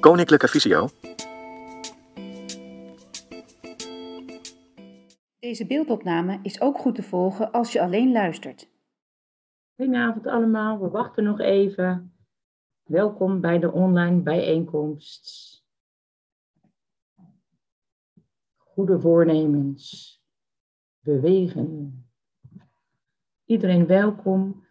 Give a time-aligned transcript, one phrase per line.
[0.00, 0.88] Koninklijke Visio.
[5.38, 8.70] Deze beeldopname is ook goed te volgen als je alleen luistert.
[9.76, 12.14] Goedenavond allemaal, we wachten nog even.
[12.82, 15.54] Welkom bij de online bijeenkomst.
[18.56, 20.18] Goede voornemens.
[21.00, 22.04] Bewegen.
[23.44, 24.66] Iedereen welkom.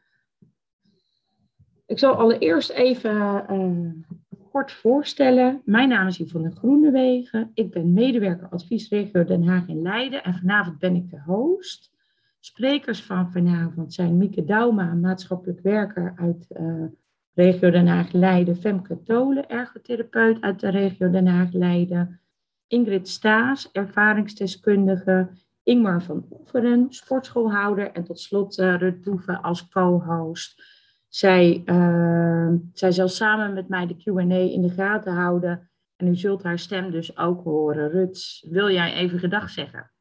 [1.86, 4.19] Ik zal allereerst even uh,
[4.49, 5.62] kort voorstellen.
[5.66, 7.52] Mijn naam is Yvonne Groenewegen.
[7.53, 11.91] Ik ben medewerker adviesregio Den Haag in Leiden en vanavond ben ik de host.
[12.40, 16.85] Sprekers van vanavond zijn Mieke Dauma, maatschappelijk werker uit uh,
[17.34, 22.20] regio Den Haag Leiden, Femke Tolen, ergotherapeut uit de regio Den Haag Leiden,
[22.68, 25.29] Ingrid Staes, ervaringsdeskundige,
[25.63, 30.63] Ingmar van Oeveren, sportschoolhouder en tot slot uh, Boeven als co-host.
[31.09, 36.15] Zij, uh, zij zal samen met mij de Q&A in de gaten houden en u
[36.15, 37.90] zult haar stem dus ook horen.
[37.90, 39.91] Rut, wil jij even gedag zeggen?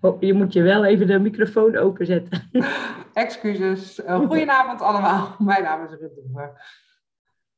[0.00, 2.50] Oh, je moet je wel even de microfoon openzetten.
[3.12, 4.00] Excuses.
[4.00, 5.36] Uh, goedenavond allemaal.
[5.38, 6.52] Mijn naam is Rut Boeven.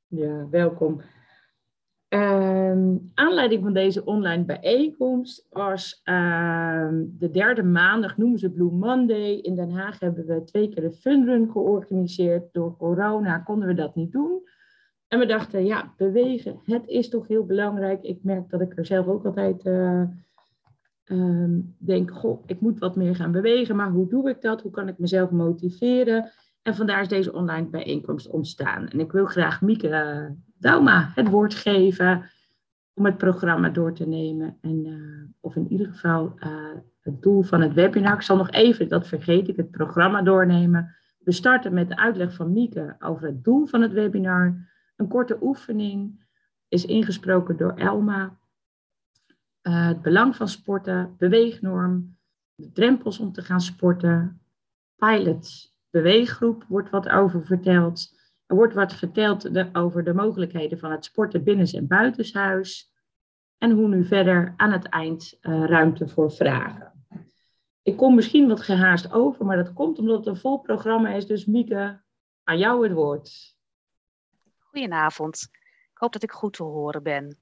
[0.06, 1.00] Ja, welkom.
[2.15, 9.33] Uh, aanleiding van deze online bijeenkomst was uh, de derde maandag, noemen ze Blue Monday.
[9.33, 12.53] In Den Haag hebben we twee keer de funrun georganiseerd.
[12.53, 14.42] Door corona konden we dat niet doen.
[15.09, 18.03] En we dachten, ja, bewegen, het is toch heel belangrijk.
[18.03, 20.03] Ik merk dat ik er zelf ook altijd uh,
[21.79, 23.77] denk, goh, ik moet wat meer gaan bewegen.
[23.77, 24.62] Maar hoe doe ik dat?
[24.62, 26.31] Hoe kan ik mezelf motiveren?
[26.65, 28.89] En vandaar is deze online bijeenkomst ontstaan.
[28.89, 32.31] En ik wil graag Mieke Dauma het woord geven
[32.95, 34.59] om het programma door te nemen.
[34.61, 36.51] En, uh, of in ieder geval uh,
[37.01, 38.15] het doel van het webinar.
[38.15, 40.95] Ik zal nog even, dat vergeet ik, het programma doornemen.
[41.19, 44.69] We starten met de uitleg van Mieke over het doel van het webinar.
[44.97, 46.25] Een korte oefening
[46.69, 48.39] is ingesproken door Elma.
[49.61, 52.17] Het belang van sporten, beweegnorm,
[52.55, 54.41] de drempels om te gaan sporten,
[54.97, 58.18] pilots, beweeggroep wordt wat over verteld.
[58.46, 62.92] Er wordt wat verteld over de mogelijkheden van het sporten binnen- en buitenshuis.
[63.58, 67.06] En hoe nu verder aan het eind uh, ruimte voor vragen.
[67.82, 71.27] Ik kom misschien wat gehaast over, maar dat komt omdat het een vol programma is.
[71.27, 72.02] Dus Mieke,
[72.44, 73.56] aan jou het woord.
[74.58, 75.48] Goedenavond.
[75.92, 77.38] Ik hoop dat ik goed te horen ben.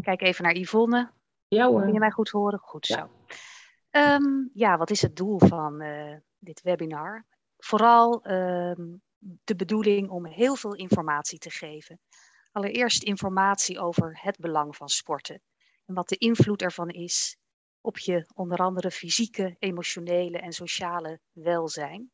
[0.00, 1.10] Kijk even naar Yvonne.
[1.48, 1.82] Ja hoor.
[1.82, 2.58] Kun je mij goed horen?
[2.58, 3.10] Goed zo.
[3.90, 7.26] Ja, um, ja wat is het doel van uh, dit webinar?
[7.56, 9.02] Vooral um,
[9.44, 12.00] de bedoeling om heel veel informatie te geven.
[12.52, 15.42] Allereerst informatie over het belang van sporten
[15.84, 17.36] en wat de invloed ervan is
[17.80, 22.10] op je onder andere fysieke, emotionele en sociale welzijn.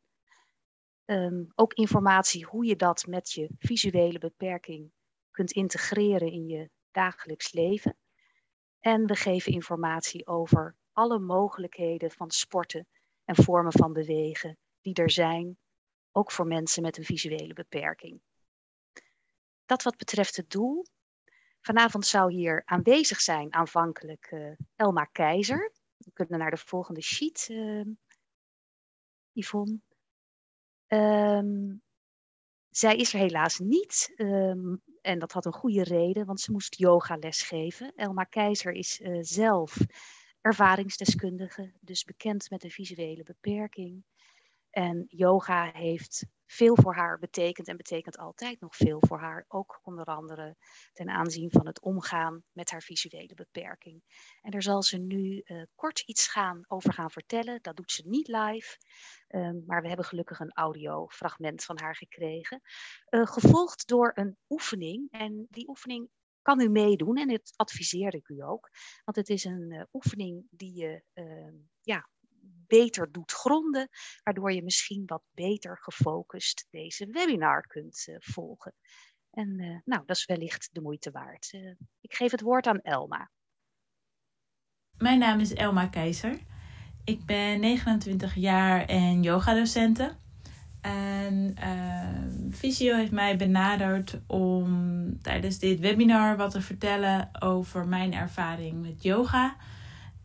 [1.05, 4.91] Um, ook informatie hoe je dat met je visuele beperking
[5.31, 7.97] kunt integreren in je dagelijks leven.
[8.79, 12.87] En we geven informatie over alle mogelijkheden van sporten
[13.27, 15.57] en vormen van bewegen die er zijn,
[16.11, 18.21] ook voor mensen met een visuele beperking.
[19.65, 20.85] Dat wat betreft het doel.
[21.61, 25.71] Vanavond zou hier aanwezig zijn aanvankelijk uh, Elma Keizer.
[25.97, 27.85] We kunnen naar de volgende sheet, uh,
[29.31, 29.79] Yvonne.
[30.87, 31.81] Um,
[32.69, 34.13] zij is er helaas niet.
[34.15, 37.93] Um, en dat had een goede reden, want ze moest yogales geven.
[37.95, 39.77] Elma Keizer is uh, zelf
[40.47, 44.03] ervaringsdeskundige, dus bekend met een visuele beperking.
[44.69, 49.45] En yoga heeft veel voor haar betekend en betekent altijd nog veel voor haar.
[49.47, 50.55] Ook onder andere
[50.93, 54.01] ten aanzien van het omgaan met haar visuele beperking.
[54.41, 57.59] En daar zal ze nu uh, kort iets gaan, over gaan vertellen.
[57.61, 58.77] Dat doet ze niet live,
[59.27, 62.61] um, maar we hebben gelukkig een audiofragment van haar gekregen.
[63.09, 65.11] Uh, gevolgd door een oefening.
[65.11, 66.09] En die oefening
[66.47, 68.69] kan u meedoen en dat adviseer ik u ook.
[69.03, 72.09] Want het is een uh, oefening die je uh, ja,
[72.67, 73.89] beter doet gronden,
[74.23, 78.73] waardoor je misschien wat beter gefocust deze webinar kunt uh, volgen.
[79.29, 81.53] En uh, nou, dat is wellicht de moeite waard.
[82.01, 83.31] Ik geef het woord aan Elma.
[84.97, 86.39] Mijn naam is Elma Keizer.
[87.03, 90.17] Ik ben 29 jaar en yogadocente.
[90.87, 91.55] En
[92.49, 99.03] Visio heeft mij benaderd om tijdens dit webinar wat te vertellen over mijn ervaring met
[99.03, 99.55] yoga.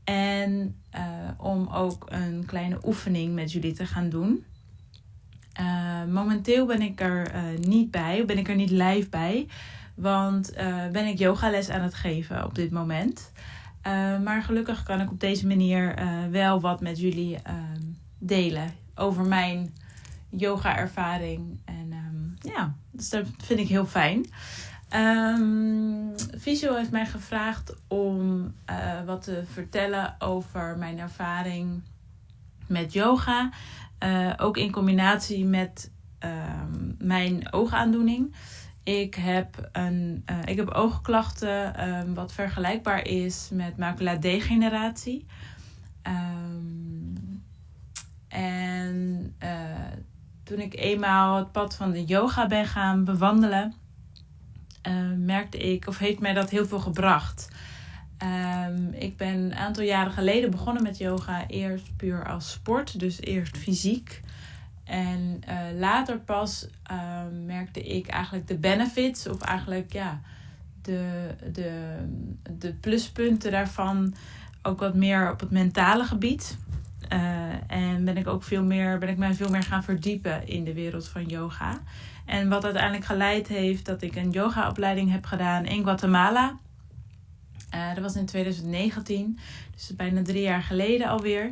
[0.05, 1.01] En uh,
[1.37, 4.45] om ook een kleine oefening met jullie te gaan doen.
[5.61, 9.47] Uh, momenteel ben ik er uh, niet bij, ben ik er niet live bij.
[9.95, 10.53] Want
[10.93, 13.33] ben ik yogales aan het geven op dit moment.
[14.23, 15.95] maar gelukkig kan ik op deze manier
[16.31, 17.39] wel wat met jullie
[18.19, 19.75] delen over mijn
[20.37, 21.61] yoga-ervaring.
[21.65, 24.27] En um, ja, dus dat vind ik heel fijn.
[24.95, 31.83] Um, Visio heeft mij gevraagd om uh, wat te vertellen over mijn ervaring
[32.67, 33.51] met yoga.
[34.05, 35.91] Uh, ook in combinatie met
[36.21, 38.35] um, mijn oogaandoening.
[38.83, 45.27] Ik heb, een, uh, ik heb oogklachten um, wat vergelijkbaar is met maculadegeneratie.
[48.29, 49.35] En
[50.53, 53.75] toen ik eenmaal het pad van de yoga ben gaan bewandelen,
[54.89, 57.49] uh, merkte ik, of heeft mij dat heel veel gebracht.
[58.67, 63.21] Um, ik ben een aantal jaren geleden begonnen met yoga, eerst puur als sport, dus
[63.21, 64.21] eerst fysiek.
[64.85, 70.21] En uh, later pas uh, merkte ik eigenlijk de benefits, of eigenlijk ja,
[70.83, 71.97] de, de,
[72.59, 74.15] de pluspunten daarvan
[74.63, 76.57] ook wat meer op het mentale gebied.
[77.13, 80.65] Uh, en ben ik ook veel meer, ben ik mij veel meer gaan verdiepen in
[80.65, 81.81] de wereld van yoga.
[82.27, 86.59] En wat uiteindelijk geleid heeft dat ik een yogaopleiding heb gedaan in Guatemala.
[87.71, 89.39] dat was in 2019,
[89.75, 91.51] dus bijna drie jaar geleden alweer.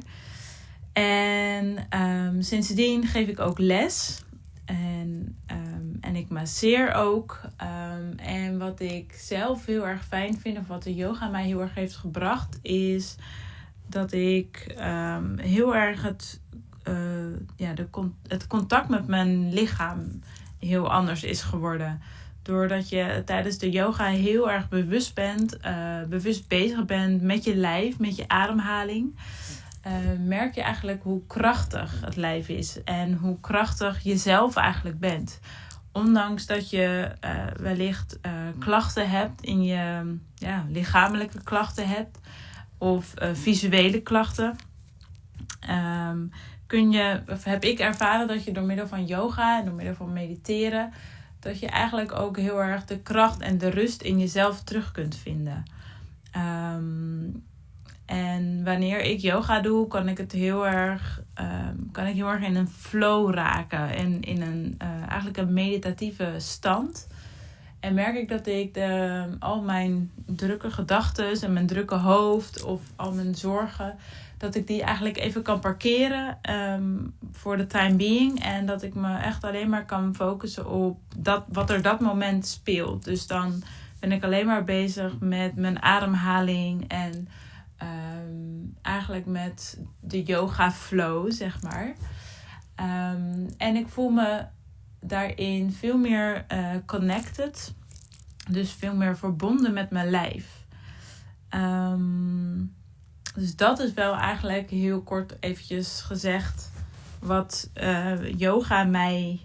[0.93, 4.23] En um, sindsdien geef ik ook les.
[4.65, 7.41] En, um, en ik masseer ook.
[7.63, 11.61] Um, en wat ik zelf heel erg fijn vind, of wat de yoga mij heel
[11.61, 13.17] erg heeft gebracht, is
[13.91, 14.75] dat ik
[15.37, 16.41] heel erg het,
[16.89, 16.95] uh,
[17.57, 17.89] ja, de,
[18.27, 20.21] het contact met mijn lichaam
[20.59, 22.01] heel anders is geworden.
[22.43, 27.57] Doordat je tijdens de yoga heel erg bewust bent, uh, bewust bezig bent met je
[27.57, 29.19] lijf, met je ademhaling.
[29.87, 29.93] Uh,
[30.27, 35.41] merk je eigenlijk hoe krachtig het lijf is en hoe krachtig je zelf eigenlijk bent.
[35.93, 37.13] Ondanks dat je
[37.61, 38.19] wellicht
[38.59, 42.19] klachten hebt in je ja, lichamelijke klachten hebt
[42.81, 44.57] of visuele klachten,
[45.71, 46.31] um,
[46.67, 49.95] kun je, of heb ik ervaren dat je door middel van yoga en door middel
[49.95, 50.93] van mediteren,
[51.41, 55.17] dat je eigenlijk ook heel erg de kracht en de rust in jezelf terug kunt
[55.17, 55.65] vinden.
[56.37, 57.49] Um,
[58.07, 62.43] en wanneer ik yoga doe, kan ik het heel erg, um, kan ik heel erg
[62.43, 63.95] in een flow raken.
[63.95, 67.09] En in een, uh, eigenlijk een meditatieve stand.
[67.81, 72.81] En merk ik dat ik de, al mijn drukke gedachten en mijn drukke hoofd of
[72.97, 73.97] al mijn zorgen,
[74.39, 78.45] dat ik die eigenlijk even kan parkeren um, voor de time being.
[78.45, 82.47] En dat ik me echt alleen maar kan focussen op dat, wat er dat moment
[82.47, 83.05] speelt.
[83.05, 83.63] Dus dan
[83.99, 87.29] ben ik alleen maar bezig met mijn ademhaling en
[87.83, 91.95] um, eigenlijk met de yoga flow, zeg maar.
[93.57, 94.45] En ik voel me
[95.01, 97.75] daarin veel meer uh, connected.
[98.51, 100.65] Dus veel meer verbonden met mijn lijf.
[101.55, 102.75] Um,
[103.35, 106.71] dus dat is wel eigenlijk heel kort eventjes gezegd
[107.19, 109.41] wat uh, yoga mij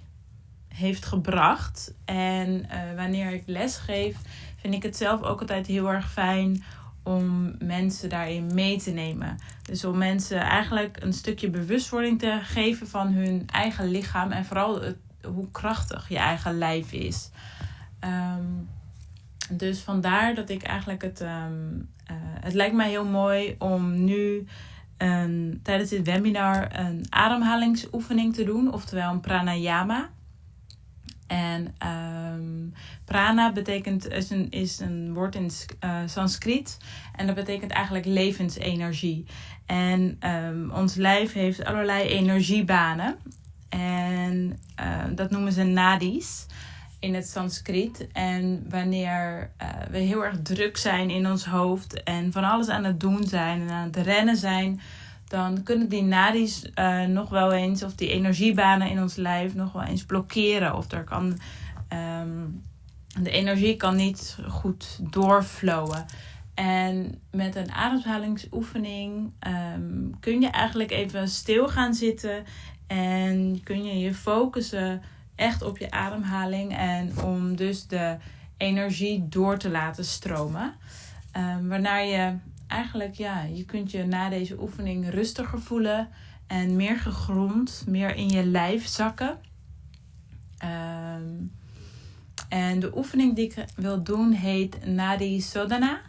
[0.67, 1.93] heeft gebracht.
[2.05, 4.17] En uh, wanneer ik les geef,
[4.55, 6.63] vind ik het zelf ook altijd heel erg fijn
[7.03, 9.37] om mensen daarin mee te nemen.
[9.61, 14.81] Dus om mensen eigenlijk een stukje bewustwording te geven van hun eigen lichaam en vooral
[14.81, 14.97] het,
[15.33, 17.29] hoe krachtig je eigen lijf is.
[18.03, 18.69] Um,
[19.49, 21.21] dus vandaar dat ik eigenlijk het.
[21.21, 24.47] Um, uh, het lijkt mij heel mooi om nu
[25.61, 30.09] tijdens dit webinar een ademhalingsoefening te doen, oftewel een pranayama.
[31.27, 32.73] En um,
[33.05, 35.49] prana betekent, is een, is een woord in
[35.83, 36.77] uh, Sanskriet.
[37.15, 39.25] En dat betekent eigenlijk levensenergie.
[39.65, 40.17] En
[40.73, 43.17] ons lijf heeft allerlei energiebanen.
[43.79, 46.45] En uh, dat noemen ze nadis
[46.99, 48.07] in het Sanskriet.
[48.11, 52.83] En wanneer uh, we heel erg druk zijn in ons hoofd en van alles aan
[52.83, 54.81] het doen zijn en aan het rennen zijn
[55.27, 59.71] dan kunnen die nadis uh, nog wel eens, of die energiebanen in ons lijf nog
[59.71, 60.75] wel eens blokkeren.
[60.75, 61.39] Of er kan,
[62.21, 62.63] um,
[63.21, 66.05] de energie kan niet goed doorflowen.
[66.53, 69.31] En met een ademhalingsoefening
[69.75, 72.43] um, kun je eigenlijk even stil gaan zitten
[72.87, 75.01] en kun je je focussen
[75.35, 78.17] echt op je ademhaling en om dus de
[78.57, 80.73] energie door te laten stromen.
[81.37, 82.35] Um, waarna je
[82.67, 86.09] eigenlijk, ja, je kunt je na deze oefening rustiger voelen
[86.47, 89.37] en meer gegrond, meer in je lijf zakken.
[90.63, 91.51] Um,
[92.49, 96.01] en de oefening die ik wil doen heet Nadi Sodana.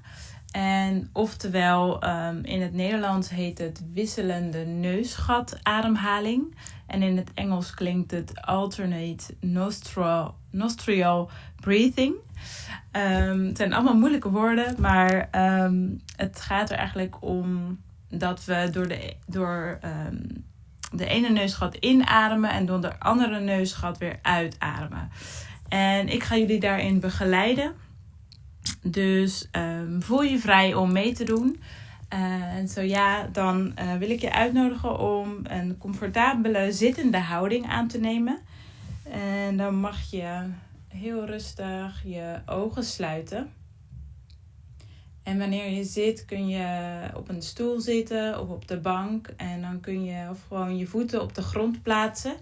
[0.56, 6.56] En oftewel, um, in het Nederlands heet het wisselende neusgatademhaling.
[6.86, 9.34] En in het Engels klinkt het alternate
[10.50, 12.14] nostril, breathing.
[12.92, 15.28] Um, het zijn allemaal moeilijke woorden, maar
[15.64, 19.78] um, het gaat er eigenlijk om dat we door, de, door
[20.92, 25.10] de ene neusgat inademen en door de andere neusgat weer uitademen.
[25.68, 27.84] En ik ga jullie daarin begeleiden.
[28.90, 31.60] Dus ehm, voel je vrij om mee te doen.
[32.12, 37.66] Uh, en zo ja, dan uh, wil ik je uitnodigen om een comfortabele zittende houding
[37.66, 38.38] aan te nemen.
[39.10, 40.48] En dan mag je
[40.88, 43.52] heel rustig je ogen sluiten.
[45.22, 49.28] En wanneer je zit, kun je op een stoel zitten of op de bank.
[49.36, 52.34] En dan kun je of gewoon je voeten op de grond plaatsen.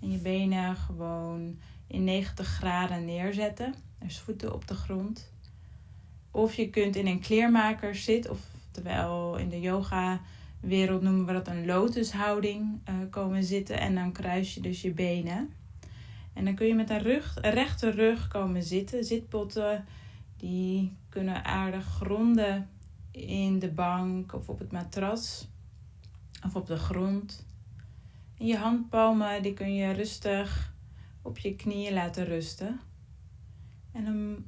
[0.00, 3.74] En je benen gewoon in 90 graden neerzetten.
[3.98, 5.30] Dus voeten op de grond.
[6.38, 8.30] Of je kunt in een kleermaker zitten.
[8.30, 8.40] Of
[8.70, 10.20] terwijl in de yoga
[10.60, 13.80] wereld noemen we dat een lotushouding uh, komen zitten.
[13.80, 15.52] En dan kruis je dus je benen.
[16.32, 19.04] En dan kun je met een, rug, rechte rug komen zitten.
[19.04, 19.84] Zitpotten
[20.36, 22.68] die kunnen aardig gronden
[23.10, 25.48] in de bank of op het matras
[26.44, 27.46] of op de grond.
[28.38, 30.74] En je handpalmen die kun je rustig
[31.22, 32.80] op je knieën laten rusten.
[33.92, 34.44] En dan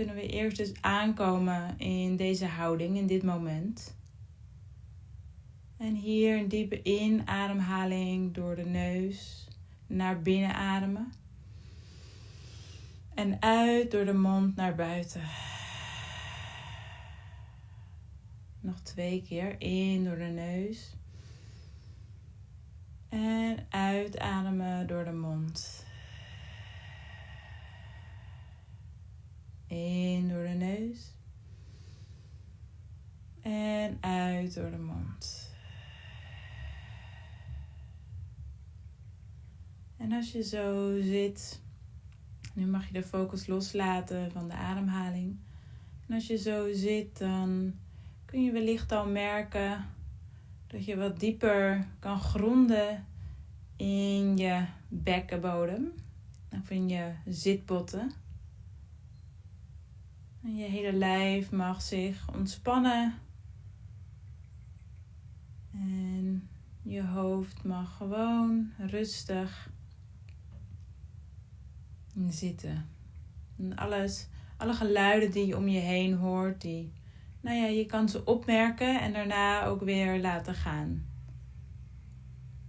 [0.00, 3.96] kunnen we eerst dus aankomen in deze houding, in dit moment.
[5.76, 9.48] En hier een diepe inademhaling door de neus
[9.86, 11.12] naar binnen ademen.
[13.14, 15.22] En uit door de mond naar buiten.
[18.60, 20.94] Nog twee keer in door de neus.
[23.08, 25.79] En uitademen door de mond.
[29.70, 31.14] In door de neus.
[33.40, 35.54] En uit door de mond.
[39.96, 41.60] En als je zo zit,
[42.54, 45.38] nu mag je de focus loslaten van de ademhaling.
[46.08, 47.74] En als je zo zit, dan
[48.24, 49.86] kun je wellicht al merken
[50.66, 53.06] dat je wat dieper kan gronden
[53.76, 55.92] in je bekkenbodem
[56.50, 58.12] of in je zitbotten.
[60.60, 63.14] Je hele lijf mag zich ontspannen.
[65.72, 66.48] En
[66.82, 69.70] je hoofd mag gewoon rustig
[72.28, 72.88] zitten.
[73.58, 76.92] En alles, alle geluiden die je om je heen hoort, die,
[77.40, 81.06] nou ja, je kan ze opmerken en daarna ook weer laten gaan.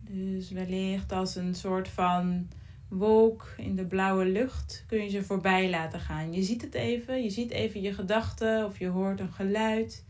[0.02, 2.48] Dus wellicht als een soort van
[2.92, 6.34] wolk in de blauwe lucht kun je ze voorbij laten gaan.
[6.34, 10.06] Je ziet het even, je ziet even je gedachten of je hoort een geluid.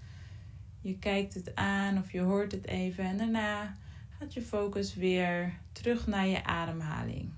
[0.82, 3.78] Je kijkt het aan of je hoort het even en daarna
[4.20, 7.30] gaat je focus weer terug naar je ademhaling.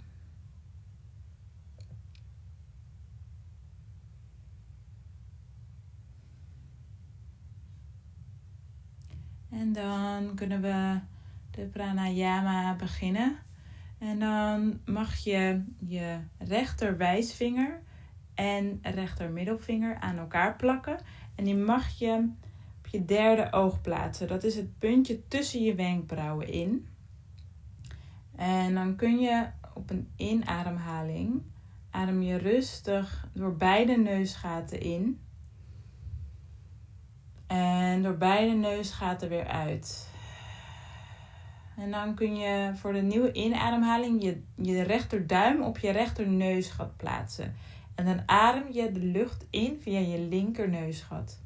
[9.49, 10.99] En dan kunnen we
[11.51, 13.37] de pranayama beginnen.
[14.03, 17.81] En dan mag je je rechter wijsvinger
[18.33, 20.99] en rechter middelvinger aan elkaar plakken.
[21.35, 22.29] En die mag je
[22.77, 24.27] op je derde oog plaatsen.
[24.27, 26.87] Dat is het puntje tussen je wenkbrauwen in.
[28.35, 31.41] En dan kun je op een inademhaling
[31.89, 35.19] adem je rustig door beide neusgaten in.
[37.47, 40.11] En door beide neusgaten weer uit.
[41.77, 47.55] En dan kun je voor de nieuwe inademhaling je, je rechterduim op je rechterneusgat plaatsen.
[47.95, 51.39] En dan adem je de lucht in via je linkerneusgat.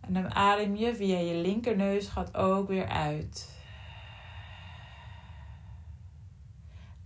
[0.00, 3.52] En dan adem je via je linkerneusgat ook weer uit.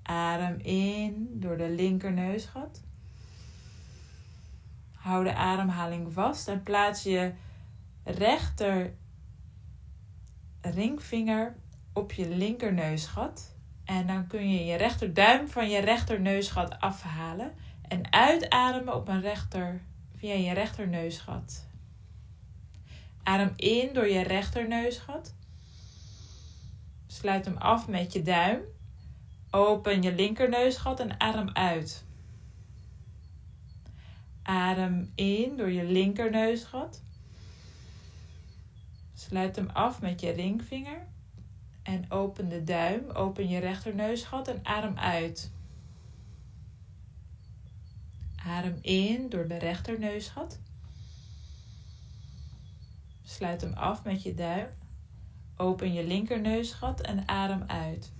[0.02, 2.82] Adem in door de linkerneusgat.
[4.94, 7.32] Hou de ademhaling vast en plaats je
[8.04, 8.94] rechter
[10.60, 11.56] ringvinger
[11.92, 13.56] op je linkerneusgat.
[13.84, 17.52] En dan kun je je rechterduim van je rechterneusgat afhalen.
[17.88, 19.82] En uitademen op een rechter,
[20.16, 21.66] via je rechterneusgat.
[23.22, 25.34] Adem in door je rechterneusgat.
[27.06, 28.60] Sluit hem af met je duim.
[29.50, 32.04] Open je linkerneusgat en adem uit.
[34.42, 37.02] Adem in door je linkerneusgat.
[39.18, 41.06] Sluit hem af met je ringvinger.
[41.82, 45.50] En open de duim, open je rechterneusgat en adem uit.
[48.36, 50.58] Adem in door de rechterneusgat.
[53.22, 54.68] Sluit hem af met je duim.
[55.56, 58.12] Open je linkerneusgat en adem uit.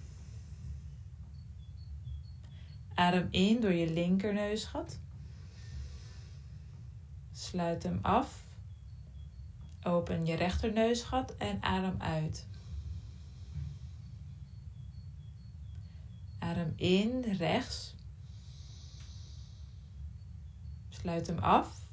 [2.95, 4.99] Adem in door je linkerneusgat.
[7.33, 8.47] Sluit hem af
[9.83, 12.47] Open je rechterneusgat en adem uit.
[16.39, 17.95] Adem in, rechts.
[20.89, 21.87] Sluit hem af.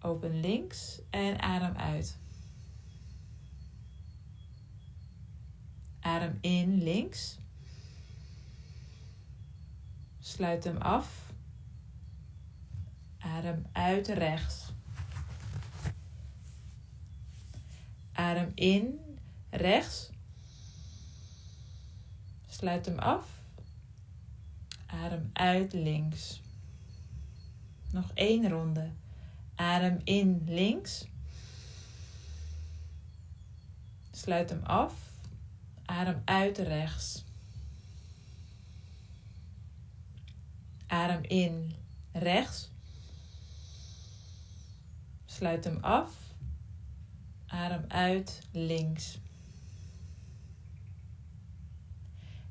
[0.00, 2.18] Open links en adem uit.
[6.00, 7.38] Adem in links.
[10.18, 11.32] Sluit hem af.
[13.18, 14.69] Adem uit rechts.
[18.20, 19.00] Adem in
[19.50, 20.10] rechts.
[22.48, 23.24] Sluit hem af.
[24.86, 26.40] Adem uit links.
[27.92, 28.90] Nog één ronde.
[29.54, 31.04] Adem in links.
[34.10, 34.94] Sluit hem af.
[35.84, 37.24] Adem uit rechts.
[40.86, 41.74] Adem in
[42.12, 42.68] rechts.
[45.26, 46.29] Sluit hem af.
[47.50, 49.20] Adem uit links.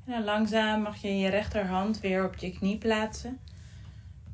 [0.04, 3.38] En dan langzaam mag je je rechterhand weer op je knie plaatsen.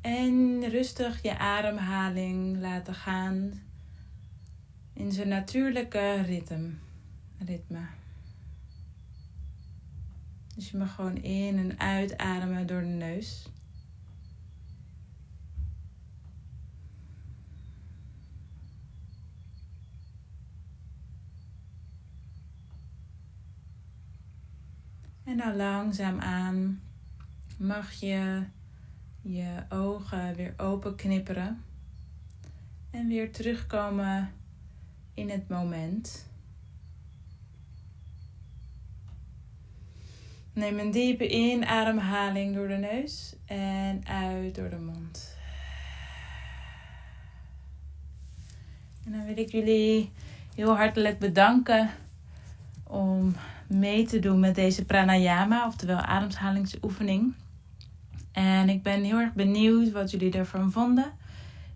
[0.01, 3.61] En rustig je ademhaling laten gaan
[4.93, 6.69] in zijn natuurlijke ritme.
[7.45, 7.85] ritme.
[10.55, 13.49] Dus je mag gewoon in en uitademen door de neus.
[25.27, 26.81] En dan langzaam aan
[27.57, 28.43] mag je
[29.21, 31.63] je ogen weer open knipperen.
[32.91, 34.31] En weer terugkomen
[35.13, 36.29] in het moment.
[40.53, 45.35] Neem een diepe inademhaling door de neus en uit door de mond.
[49.05, 50.11] En dan wil ik jullie
[50.55, 51.89] heel hartelijk bedanken
[52.83, 53.35] om
[53.67, 57.33] mee te doen met deze pranayama, oftewel ademhalingsoefening.
[58.31, 61.11] En ik ben heel erg benieuwd wat jullie ervan vonden.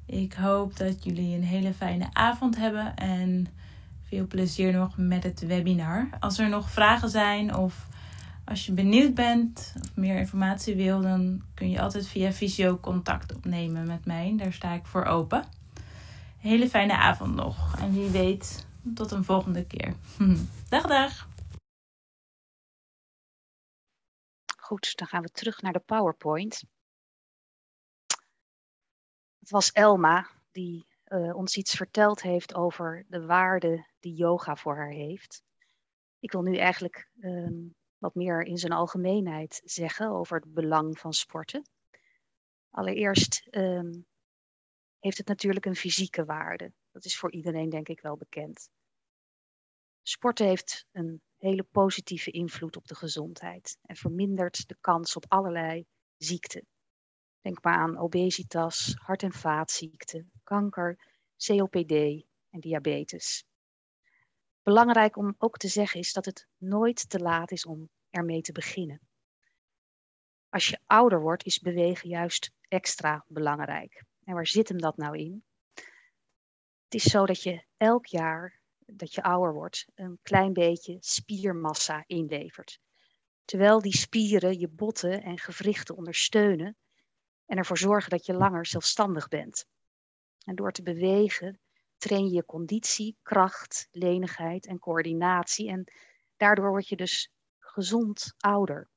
[0.06, 3.48] Ik hoop dat jullie een hele fijne avond hebben en
[4.08, 6.10] veel plezier nog met het webinar.
[6.20, 7.88] Als er nog vragen zijn of
[8.44, 13.36] als je benieuwd bent of meer informatie wil, dan kun je altijd via Visio contact
[13.36, 14.34] opnemen met mij.
[14.38, 15.44] Daar sta ik voor open.
[16.38, 19.94] hele fijne avond nog en wie weet tot een volgende keer.
[20.70, 21.31] dag dag!
[24.72, 26.64] Goed, dan gaan we terug naar de PowerPoint.
[29.40, 34.76] Het was Elma die uh, ons iets verteld heeft over de waarde die yoga voor
[34.76, 35.44] haar heeft.
[36.20, 41.14] Ik wil nu eigenlijk um, wat meer in zijn algemeenheid zeggen over het belang van
[41.14, 41.70] sporten.
[42.70, 44.06] Allereerst um,
[45.00, 46.74] heeft het natuurlijk een fysieke waarde.
[46.92, 48.70] Dat is voor iedereen denk ik wel bekend.
[50.02, 55.86] Sporten heeft een hele positieve invloed op de gezondheid en vermindert de kans op allerlei
[56.18, 56.68] ziekten.
[57.42, 61.00] Denk maar aan obesitas, hart- en vaatziekten, kanker,
[61.38, 61.92] COPD
[62.50, 63.46] en diabetes.
[64.64, 68.52] Belangrijk om ook te zeggen is dat het nooit te laat is om ermee te
[68.52, 69.02] beginnen.
[70.50, 74.04] Als je ouder wordt, is bewegen juist extra belangrijk.
[74.24, 75.44] En waar zit hem dat nou in?
[76.84, 78.61] Het is zo dat je elk jaar
[78.94, 82.80] dat je ouder wordt, een klein beetje spiermassa inlevert.
[83.46, 86.78] Terwijl die spieren je botten en gewrichten ondersteunen
[87.46, 89.66] en ervoor zorgen dat je langer zelfstandig bent.
[90.46, 91.60] En door te bewegen
[91.98, 95.70] train je je conditie, kracht, lenigheid en coördinatie.
[95.70, 95.92] En
[96.38, 98.90] daardoor word je dus gezond ouder.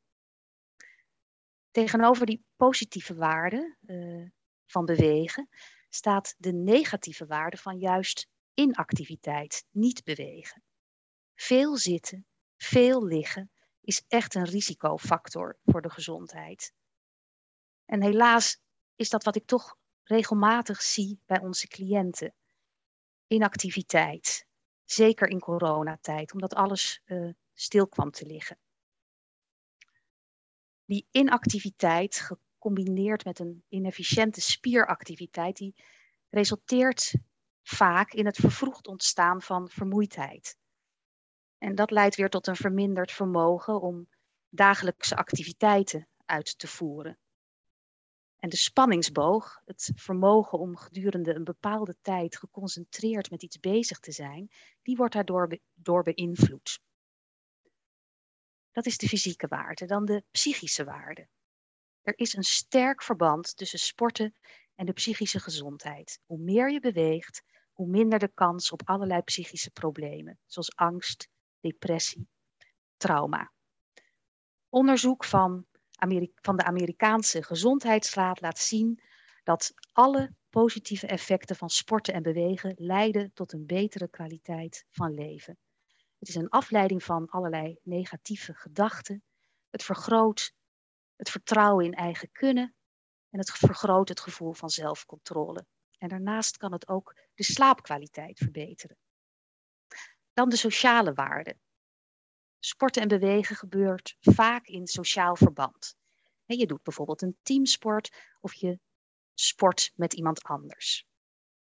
[1.70, 4.28] Tegenover die positieve waarde uh,
[4.66, 5.48] van bewegen
[5.88, 10.62] staat de negatieve waarde van juist inactiviteit, niet bewegen.
[11.34, 16.72] Veel zitten, veel liggen is echt een risicofactor voor de gezondheid.
[17.84, 18.60] En helaas
[18.96, 22.34] is dat wat ik toch regelmatig zie bij onze cliënten.
[23.26, 24.46] Inactiviteit,
[24.84, 28.58] zeker in coronatijd, omdat alles uh, stil kwam te liggen.
[30.84, 35.74] Die inactiviteit gecombineerd met een inefficiënte spieractiviteit, die
[36.28, 37.14] resulteert
[37.64, 40.56] vaak in het vervroegd ontstaan van vermoeidheid.
[41.58, 44.08] En dat leidt weer tot een verminderd vermogen om
[44.48, 47.18] dagelijkse activiteiten uit te voeren.
[48.38, 54.12] En de spanningsboog, het vermogen om gedurende een bepaalde tijd geconcentreerd met iets bezig te
[54.12, 54.50] zijn,
[54.82, 56.80] die wordt daardoor door beïnvloed.
[58.72, 59.86] Dat is de fysieke waarde.
[59.86, 61.28] Dan de psychische waarde.
[62.02, 64.34] Er is een sterk verband tussen sporten
[64.74, 66.20] en de psychische gezondheid.
[66.26, 67.42] Hoe meer je beweegt,
[67.74, 71.28] hoe minder de kans op allerlei psychische problemen, zoals angst,
[71.60, 72.28] depressie,
[72.96, 73.52] trauma.
[74.68, 75.66] Onderzoek van
[76.34, 79.00] van de Amerikaanse Gezondheidsraad laat zien
[79.42, 85.58] dat alle positieve effecten van sporten en bewegen leiden tot een betere kwaliteit van leven.
[86.18, 89.22] Het is een afleiding van allerlei negatieve gedachten.
[89.70, 90.54] Het vergroot
[91.16, 92.74] het vertrouwen in eigen kunnen
[93.30, 95.66] en het vergroot het gevoel van zelfcontrole.
[96.04, 98.96] En daarnaast kan het ook de slaapkwaliteit verbeteren.
[100.32, 101.60] Dan de sociale waarden.
[102.58, 105.96] Sporten en bewegen gebeurt vaak in sociaal verband.
[106.44, 108.78] Je doet bijvoorbeeld een teamsport of je
[109.34, 111.06] sport met iemand anders.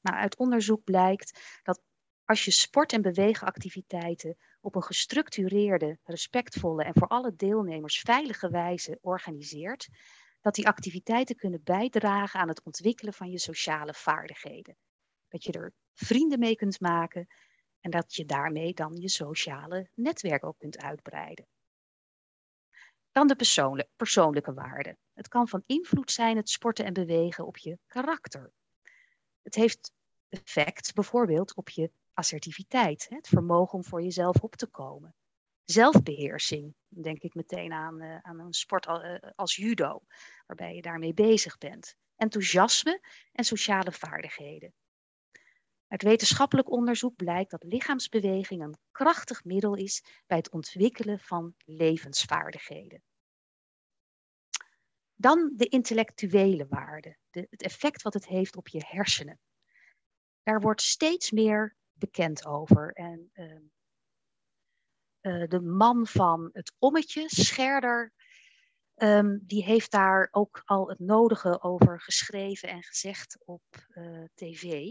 [0.00, 1.82] Nou, uit onderzoek blijkt dat
[2.24, 8.98] als je sport- en beweegactiviteiten op een gestructureerde, respectvolle en voor alle deelnemers veilige wijze
[9.00, 9.88] organiseert,
[10.46, 14.76] dat die activiteiten kunnen bijdragen aan het ontwikkelen van je sociale vaardigheden.
[15.28, 17.26] Dat je er vrienden mee kunt maken
[17.80, 21.46] en dat je daarmee dan je sociale netwerk ook kunt uitbreiden.
[23.12, 23.36] Dan de
[23.96, 24.98] persoonlijke waarden.
[25.12, 28.52] Het kan van invloed zijn het sporten en bewegen op je karakter.
[29.42, 29.92] Het heeft
[30.28, 35.14] effect bijvoorbeeld op je assertiviteit, het vermogen om voor jezelf op te komen.
[35.66, 40.02] Zelfbeheersing, denk ik meteen aan, uh, aan een sport als, uh, als judo,
[40.46, 41.96] waarbij je daarmee bezig bent.
[42.16, 43.00] Enthousiasme
[43.32, 44.74] en sociale vaardigheden.
[45.88, 53.02] Uit wetenschappelijk onderzoek blijkt dat lichaamsbeweging een krachtig middel is bij het ontwikkelen van levensvaardigheden.
[55.14, 59.40] Dan de intellectuele waarde, de, het effect wat het heeft op je hersenen.
[60.42, 62.92] Daar wordt steeds meer bekend over.
[62.92, 63.58] En uh,
[65.26, 68.12] uh, de man van het ommetje, Scherder,
[68.96, 74.88] um, die heeft daar ook al het nodige over geschreven en gezegd op uh, tv.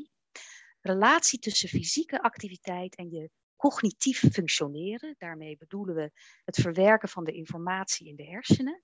[0.81, 6.11] Relatie tussen fysieke activiteit en je cognitief functioneren, daarmee bedoelen we
[6.43, 8.83] het verwerken van de informatie in de hersenen,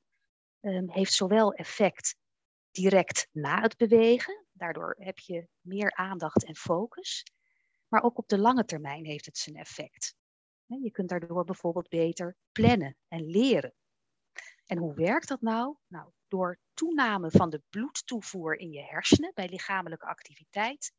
[0.62, 2.16] um, heeft zowel effect
[2.72, 7.26] direct na het bewegen, daardoor heb je meer aandacht en focus,
[7.88, 10.16] maar ook op de lange termijn heeft het zijn effect.
[10.80, 13.74] Je kunt daardoor bijvoorbeeld beter plannen en leren.
[14.66, 15.76] En hoe werkt dat nou?
[15.88, 20.94] Nou, door toename van de bloedtoevoer in je hersenen bij lichamelijke activiteit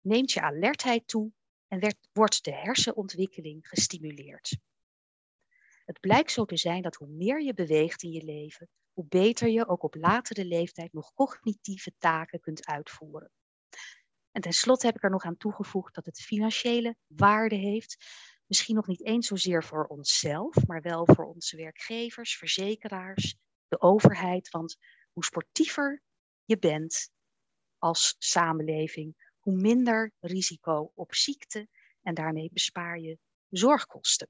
[0.00, 1.32] neemt je alertheid toe
[1.68, 4.58] en wordt de hersenontwikkeling gestimuleerd.
[5.84, 9.48] Het blijkt zo te zijn dat hoe meer je beweegt in je leven, hoe beter
[9.48, 13.30] je ook op latere leeftijd nog cognitieve taken kunt uitvoeren.
[14.30, 17.96] En tenslotte heb ik er nog aan toegevoegd dat het financiële waarde heeft.
[18.48, 23.36] Misschien nog niet eens zozeer voor onszelf, maar wel voor onze werkgevers, verzekeraars,
[23.68, 24.50] de overheid.
[24.50, 24.76] Want
[25.12, 26.02] hoe sportiever
[26.44, 27.10] je bent
[27.78, 31.68] als samenleving, hoe minder risico op ziekte
[32.02, 34.28] en daarmee bespaar je zorgkosten.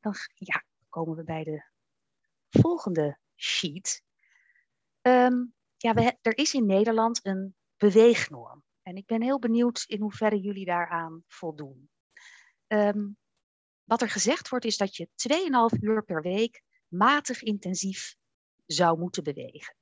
[0.00, 1.64] Dan ja, komen we bij de
[2.48, 4.02] volgende sheet.
[5.02, 8.64] Um, ja, we, er is in Nederland een beweegnorm.
[8.88, 11.90] En ik ben heel benieuwd in hoeverre jullie daaraan voldoen.
[12.66, 13.16] Um,
[13.84, 15.08] wat er gezegd wordt is dat je
[15.76, 18.16] 2,5 uur per week matig intensief
[18.66, 19.76] zou moeten bewegen.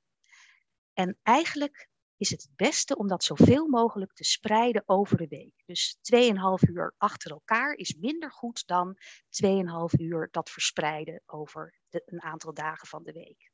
[0.92, 5.62] En eigenlijk is het het beste om dat zoveel mogelijk te spreiden over de week.
[5.66, 8.96] Dus 2,5 uur achter elkaar is minder goed dan
[9.44, 13.50] 2,5 uur dat verspreiden over een aantal dagen van de week.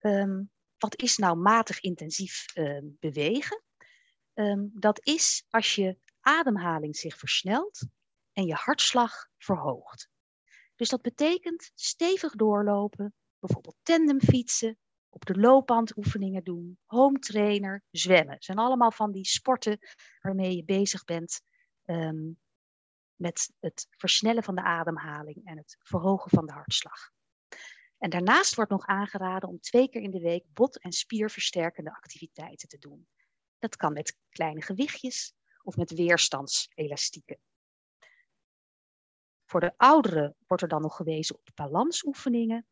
[0.00, 3.62] Um, wat is nou matig intensief uh, bewegen?
[4.38, 7.86] Um, dat is als je ademhaling zich versnelt
[8.32, 10.08] en je hartslag verhoogt.
[10.76, 18.34] Dus dat betekent stevig doorlopen, bijvoorbeeld tandemfietsen, op de loopband oefeningen doen, home trainer, zwemmen.
[18.34, 19.78] Het zijn allemaal van die sporten
[20.20, 21.40] waarmee je bezig bent
[21.84, 22.40] um,
[23.14, 27.10] met het versnellen van de ademhaling en het verhogen van de hartslag.
[27.98, 32.68] En daarnaast wordt nog aangeraden om twee keer in de week bot- en spierversterkende activiteiten
[32.68, 33.08] te doen.
[33.58, 37.38] Dat kan met kleine gewichtjes of met weerstandselastieken.
[39.44, 42.66] Voor de ouderen wordt er dan nog gewezen op balansoefeningen.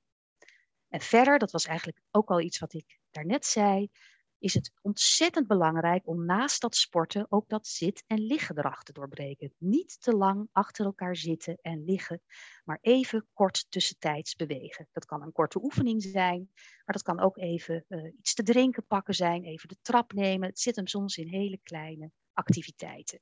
[0.88, 3.90] En verder, dat was eigenlijk ook al iets wat ik daarnet zei,
[4.38, 9.55] is het ontzettend belangrijk om naast dat sporten ook dat zit- en liggedrag te doorbreken.
[9.59, 12.22] Niet te lang achter elkaar zitten en liggen,
[12.64, 14.88] maar even kort tussentijds bewegen.
[14.92, 18.87] Dat kan een korte oefening zijn, maar dat kan ook even uh, iets te drinken
[18.87, 20.49] pakken zijn, even de trap nemen.
[20.49, 23.20] Het zit hem soms in hele kleine activiteiten.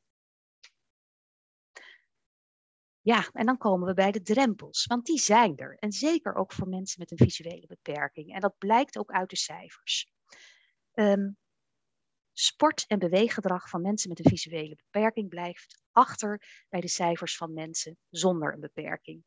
[3.01, 5.77] Ja, en dan komen we bij de drempels, want die zijn er.
[5.79, 8.35] En zeker ook voor mensen met een visuele beperking.
[8.35, 10.14] En dat blijkt ook uit de cijfers.
[10.95, 11.37] Um,
[12.33, 17.53] sport- en beweeggedrag van mensen met een visuele beperking blijft achter bij de cijfers van
[17.53, 19.25] mensen zonder een beperking.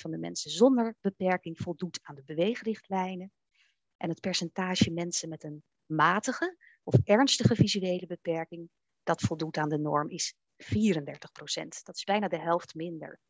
[0.00, 3.32] van de mensen zonder beperking voldoet aan de beweegrichtlijnen.
[3.96, 8.70] En het percentage mensen met een matige of ernstige visuele beperking
[9.02, 13.20] dat voldoet aan de norm is 34% Dat is bijna de helft minder.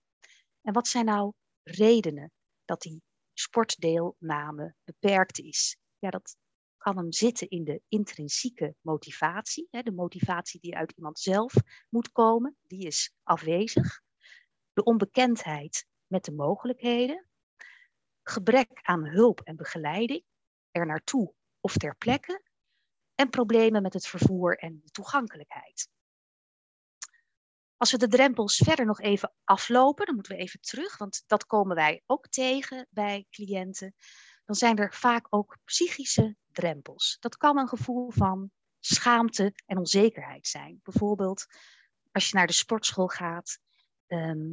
[0.62, 2.32] En wat zijn nou redenen
[2.64, 5.76] dat die sportdeelname beperkt is?
[5.98, 6.36] Ja, dat
[6.84, 9.68] kan hem zitten in de intrinsieke motivatie.
[9.70, 11.54] De motivatie die uit iemand zelf
[11.88, 14.00] moet komen, die is afwezig.
[14.72, 17.26] De onbekendheid met de mogelijkheden.
[18.22, 20.24] Gebrek aan hulp en begeleiding,
[20.70, 22.42] er naartoe of ter plekke.
[23.14, 25.88] En problemen met het vervoer en de toegankelijkheid.
[27.76, 31.46] Als we de drempels verder nog even aflopen, dan moeten we even terug, want dat
[31.46, 33.94] komen wij ook tegen bij cliënten.
[34.44, 37.16] Dan zijn er vaak ook psychische drempels.
[37.20, 40.80] Dat kan een gevoel van schaamte en onzekerheid zijn.
[40.82, 41.46] Bijvoorbeeld
[42.12, 43.58] als je naar de sportschool gaat
[44.06, 44.52] ehm,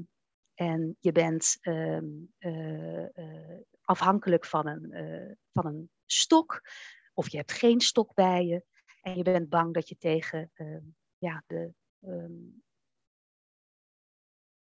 [0.54, 2.06] en je bent ehm,
[2.38, 6.62] eh, eh, afhankelijk van een, uh, van een stok,
[7.14, 8.66] of je hebt geen stok bij je
[9.02, 10.84] en je bent bang dat je tegen ehm,
[11.18, 11.74] ja, de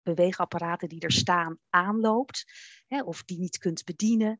[0.02, 2.44] beweegapparaten die er staan aanloopt,
[2.86, 4.38] hè, of die niet kunt bedienen.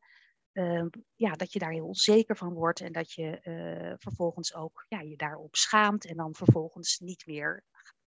[0.57, 4.85] Ehm, ja, dat je daar heel onzeker van wordt en dat je uh, vervolgens ook
[4.87, 7.63] ja, je daarop schaamt en dan vervolgens niet meer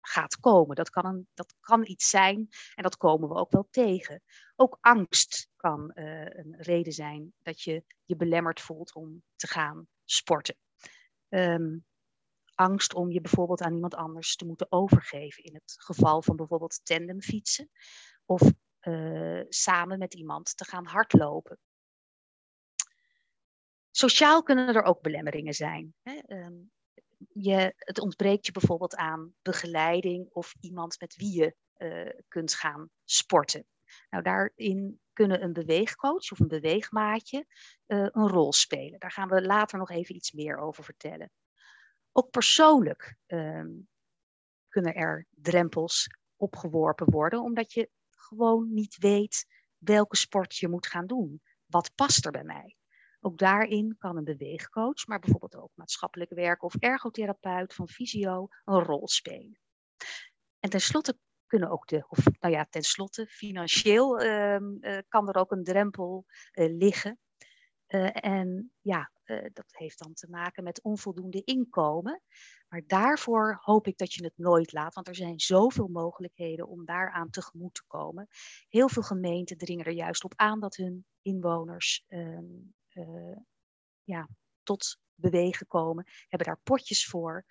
[0.01, 0.75] gaat komen.
[0.75, 4.21] Dat kan, een, dat kan iets zijn en dat komen we ook wel tegen.
[4.55, 9.87] Ook angst kan uh, een reden zijn dat je je belemmerd voelt om te gaan
[10.03, 10.55] sporten.
[11.29, 11.85] Um,
[12.53, 15.43] angst om je bijvoorbeeld aan iemand anders te moeten overgeven.
[15.43, 17.69] In het geval van bijvoorbeeld tandemfietsen.
[18.25, 18.41] Of
[18.81, 21.59] uh, samen met iemand te gaan hardlopen.
[23.97, 25.93] Sociaal kunnen er ook belemmeringen zijn.
[26.01, 26.19] Hè?
[26.27, 26.71] Um,
[27.33, 32.89] je, het ontbreekt je bijvoorbeeld aan begeleiding of iemand met wie je uh, kunt gaan
[33.03, 33.65] sporten.
[34.09, 37.45] Nou, daarin kunnen een beweegcoach of een beweegmaatje
[37.87, 38.99] uh, een rol spelen.
[38.99, 41.31] Daar gaan we later nog even iets meer over vertellen.
[42.11, 43.87] Ook persoonlijk um,
[44.67, 49.45] kunnen er drempels opgeworpen worden, omdat je gewoon niet weet
[49.77, 51.41] welke sport je moet gaan doen.
[51.65, 52.74] Wat past er bij mij?
[53.25, 58.83] Ook daarin kan een beweegcoach, maar bijvoorbeeld ook maatschappelijk werk of ergotherapeut van fysio een
[58.83, 59.59] rol spelen.
[60.59, 65.51] En tenslotte kunnen ook de, of nou ja, tenslotte, financieel um, uh, kan er ook
[65.51, 67.19] een drempel uh, liggen.
[67.87, 69.11] Uh, en ja,
[69.53, 72.21] dat heeft dan te maken met onvoldoende inkomen.
[72.67, 76.85] Maar daarvoor hoop ik dat je het nooit laat, want er zijn zoveel mogelijkheden om
[76.85, 78.27] daaraan tegemoet te komen.
[78.69, 82.39] Heel veel gemeenten dringen er juist op aan dat hun inwoners uh,
[84.03, 84.29] ja,
[84.63, 87.45] tot bewegen komen, hebben daar potjes voor.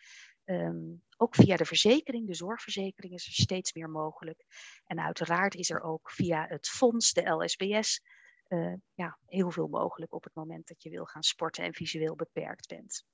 [0.44, 4.44] Um, ook via de verzekering, de zorgverzekering, is er steeds meer mogelijk.
[4.84, 8.00] En uiteraard is er ook via het fonds, de LSBS,
[8.48, 12.16] uh, ja, heel veel mogelijk op het moment dat je wil gaan sporten en visueel
[12.16, 13.04] beperkt bent.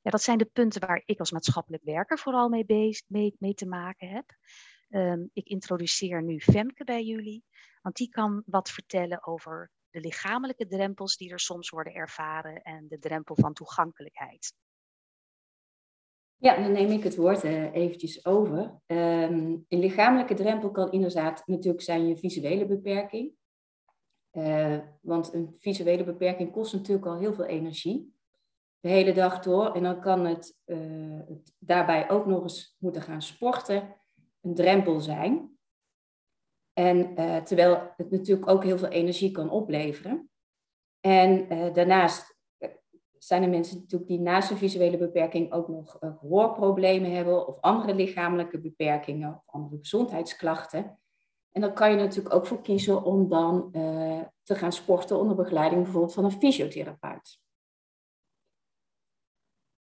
[0.00, 3.66] Ja, dat zijn de punten waar ik als maatschappelijk werker vooral mee, bezig, mee, te
[3.66, 4.36] maken heb.
[4.88, 7.44] Um, ik introduceer nu Femke bij jullie,
[7.82, 12.88] want die kan wat vertellen over de lichamelijke drempels die er soms worden ervaren en
[12.88, 14.54] de drempel van toegankelijkheid.
[16.36, 18.80] Ja, dan neem ik het woord uh, eventjes over.
[18.86, 23.32] Um, een lichamelijke drempel kan inderdaad natuurlijk zijn je visuele beperking.
[24.32, 28.14] Uh, want een visuele beperking kost natuurlijk al heel veel energie.
[28.80, 29.74] De hele dag door.
[29.74, 33.96] En dan kan het, uh, het daarbij ook nog eens moeten gaan sporten
[34.40, 35.53] een drempel zijn.
[36.74, 40.30] En uh, terwijl het natuurlijk ook heel veel energie kan opleveren.
[41.00, 42.34] En daarnaast
[43.18, 47.94] zijn er mensen natuurlijk die naast een visuele beperking ook nog gehoorproblemen hebben of andere
[47.94, 50.98] lichamelijke beperkingen of andere gezondheidsklachten.
[51.50, 55.36] En dan kan je natuurlijk ook voor kiezen om dan uh, te gaan sporten onder
[55.36, 57.38] begeleiding bijvoorbeeld van een fysiotherapeut.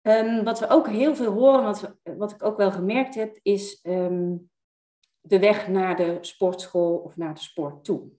[0.02, 3.80] Um, wat we ook heel veel horen, wat, wat ik ook wel gemerkt heb, is
[3.84, 4.50] um,
[5.28, 8.10] de weg naar de sportschool of naar de sport toe.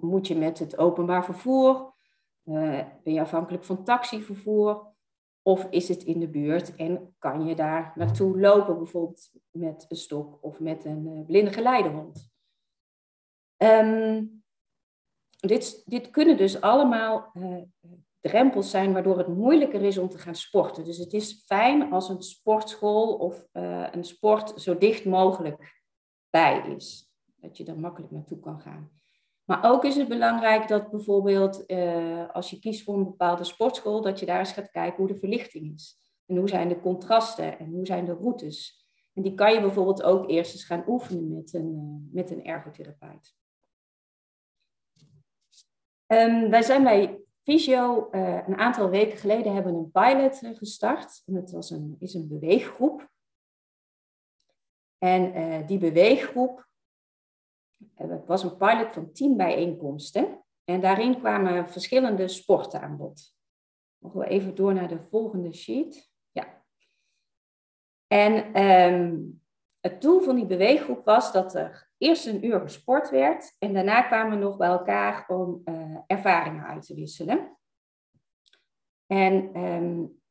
[0.00, 1.94] Moet je met het openbaar vervoer,
[2.44, 4.92] uh, ben je afhankelijk van taxivervoer,
[5.42, 9.96] of is het in de buurt en kan je daar naartoe lopen, bijvoorbeeld met een
[9.96, 12.32] stok of met een uh, blinde geleidehond.
[13.56, 14.42] Um,
[15.40, 17.62] dit, dit, kunnen dus allemaal uh,
[18.28, 20.84] drempels zijn waardoor het moeilijker is om te gaan sporten.
[20.84, 25.82] Dus het is fijn als een sportschool of uh, een sport zo dicht mogelijk
[26.30, 27.12] bij is.
[27.36, 28.90] Dat je er makkelijk naartoe kan gaan.
[29.44, 34.00] Maar ook is het belangrijk dat bijvoorbeeld uh, als je kiest voor een bepaalde sportschool,
[34.00, 35.98] dat je daar eens gaat kijken hoe de verlichting is.
[36.26, 38.86] En hoe zijn de contrasten en hoe zijn de routes.
[39.12, 42.44] En die kan je bijvoorbeeld ook eerst eens gaan oefenen met een, uh, met een
[42.44, 43.34] ergotherapeut.
[46.06, 51.22] Um, wij zijn bij Visio uh, een aantal weken geleden hebben een pilot uh, gestart.
[51.24, 53.12] Het was een, is een beweeggroep.
[54.98, 56.68] En die beweeggroep
[58.26, 60.44] was een pilot van tien bijeenkomsten.
[60.64, 63.34] En daarin kwamen verschillende sporten aan bod.
[63.98, 66.10] Mogen we even door naar de volgende sheet?
[66.30, 66.64] Ja.
[68.06, 69.43] En um,
[69.84, 73.56] het doel van die beweeggroep was dat er eerst een uur gesport werd.
[73.58, 77.58] En daarna kwamen we nog bij elkaar om uh, ervaringen uit te wisselen.
[79.06, 80.22] En um,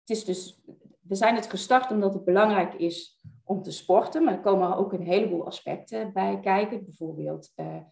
[0.00, 0.60] het is dus,
[1.00, 4.92] we zijn het gestart omdat het belangrijk is om te sporten, maar er komen ook
[4.92, 6.84] een heleboel aspecten bij kijken.
[6.84, 7.82] Bijvoorbeeld, uh,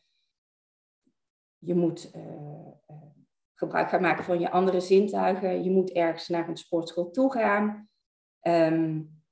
[1.58, 3.00] je moet uh,
[3.54, 5.64] gebruik gaan maken van je andere zintuigen.
[5.64, 7.88] Je moet ergens naar een sportschool toe gaan.
[8.40, 9.22] Um,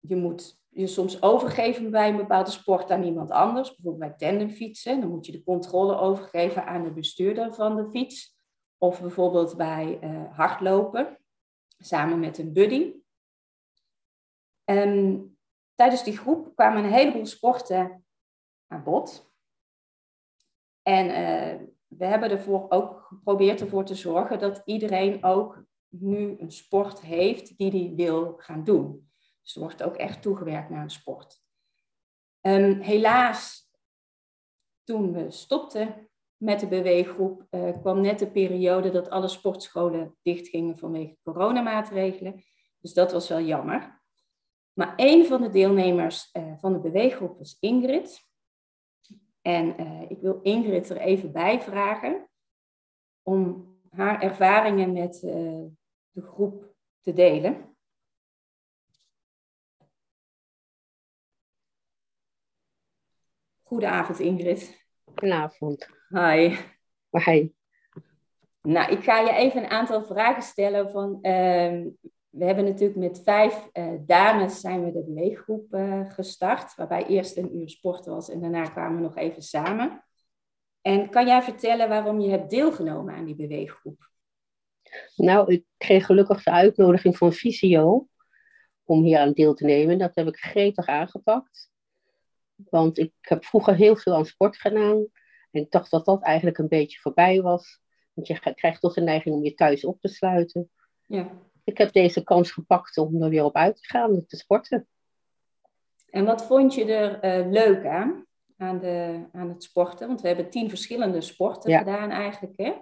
[0.00, 3.74] je moet je soms overgeven bij een bepaalde sport aan iemand anders.
[3.74, 5.00] Bijvoorbeeld bij tandemfietsen.
[5.00, 8.40] Dan moet je de controle overgeven aan de bestuurder van de fiets.
[8.78, 11.18] Of bijvoorbeeld bij uh, hardlopen,
[11.78, 12.92] samen met een buddy.
[14.64, 15.36] Um,
[15.74, 18.04] tijdens die groep kwamen een heleboel sporten
[18.66, 19.32] aan bod.
[20.82, 26.52] En uh, we hebben ervoor ook geprobeerd ervoor te zorgen dat iedereen ook nu een
[26.52, 29.11] sport heeft die hij wil gaan doen.
[29.42, 31.40] Dus er wordt ook echt toegewerkt naar een sport.
[32.40, 33.70] Um, helaas,
[34.84, 40.78] toen we stopten met de beweeggroep, uh, kwam net de periode dat alle sportscholen dichtgingen
[40.78, 42.42] vanwege coronamaatregelen.
[42.78, 44.02] Dus dat was wel jammer.
[44.72, 48.20] Maar een van de deelnemers uh, van de beweeggroep was Ingrid.
[49.40, 52.28] En uh, ik wil Ingrid er even bij vragen
[53.22, 55.20] om haar ervaringen met
[56.10, 57.71] de groep te delen.
[63.72, 64.84] Goedenavond Ingrid.
[65.04, 65.88] Goedenavond.
[66.08, 66.56] Hi.
[67.10, 67.48] Hi.
[68.62, 71.86] Nou, ik ga je even een aantal vragen stellen van uh,
[72.28, 77.36] we hebben natuurlijk met vijf uh, dames zijn we de beweeggroep uh, gestart, waarbij eerst
[77.36, 80.04] een uur sport was en daarna kwamen we nog even samen.
[80.80, 84.10] En kan jij vertellen waarom je hebt deelgenomen aan die beweeggroep?
[85.16, 88.08] Nou, ik kreeg gelukkig de uitnodiging van Visio
[88.84, 89.98] om hier aan deel te nemen.
[89.98, 91.71] Dat heb ik gretig aangepakt.
[92.70, 95.06] Want ik heb vroeger heel veel aan sport gedaan.
[95.50, 97.80] En ik dacht dat dat eigenlijk een beetje voorbij was.
[98.12, 100.70] Want je krijgt toch de neiging om je thuis op te sluiten.
[101.06, 101.30] Ja
[101.64, 104.88] ik heb deze kans gepakt om er weer op uit te gaan, te sporten.
[106.10, 110.06] En wat vond je er uh, leuk aan, aan, de, aan het sporten?
[110.06, 111.78] Want we hebben tien verschillende sporten ja.
[111.78, 112.72] gedaan eigenlijk, hè?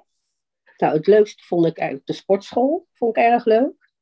[0.77, 2.87] Nou, het leukste vond ik eigenlijk de sportschool.
[2.93, 3.93] Vond ik erg leuk.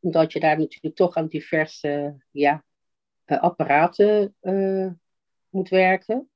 [0.00, 2.64] Omdat je daar natuurlijk toch aan diverse ja,
[3.26, 4.90] uh, apparaten uh,
[5.56, 6.30] moet werken.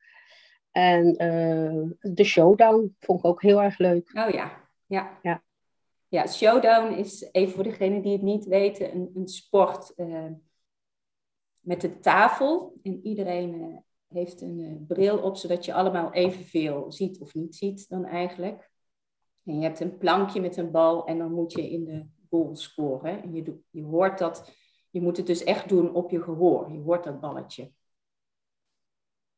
[0.70, 1.12] En
[2.00, 4.10] de showdown vond ik ook heel erg leuk.
[4.14, 5.18] Oh ja, ja.
[5.22, 5.42] ja.
[6.10, 10.26] Ja, showdown is, even voor degenen die het niet weten, een, een sport uh,
[11.60, 12.78] met een tafel.
[12.82, 13.76] En iedereen uh,
[14.08, 18.70] heeft een uh, bril op, zodat je allemaal evenveel ziet of niet ziet dan eigenlijk.
[19.44, 22.56] En je hebt een plankje met een bal en dan moet je in de goal
[22.56, 23.22] scoren.
[23.22, 24.52] En je, je hoort dat,
[24.90, 26.72] je moet het dus echt doen op je gehoor.
[26.72, 27.72] Je hoort dat balletje.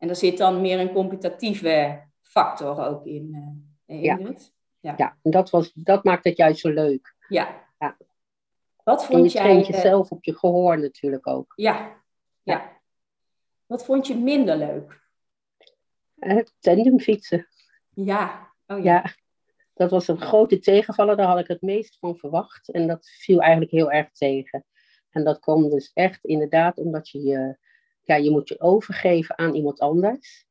[0.03, 3.35] En er zit dan meer een competitieve factor ook in,
[3.87, 4.19] uh, ja.
[4.81, 7.15] Ja, ja en dat, was, dat maakt het juist zo leuk.
[7.29, 7.69] Ja.
[7.79, 7.97] ja.
[8.85, 9.43] Wat vond en je jij...
[9.43, 11.53] traint jezelf op je gehoor natuurlijk ook.
[11.57, 12.03] Ja,
[12.43, 12.81] ja.
[13.67, 15.01] Wat vond je minder leuk?
[16.17, 17.47] Uh, tandemfietsen.
[17.91, 18.93] Ja, oh ja.
[18.93, 19.15] ja.
[19.75, 22.71] Dat was een grote tegenvaller, daar had ik het meest van verwacht.
[22.71, 24.65] En dat viel eigenlijk heel erg tegen.
[25.11, 27.57] En dat kwam dus echt inderdaad omdat je je,
[28.03, 30.47] ja, je moet je overgeven aan iemand anders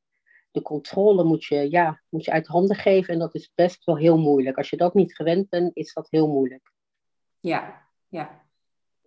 [0.52, 3.14] de controle moet je, ja, moet je uit handen geven.
[3.14, 4.58] En dat is best wel heel moeilijk.
[4.58, 6.72] Als je dat niet gewend bent, is dat heel moeilijk.
[7.40, 8.40] Ja, ja.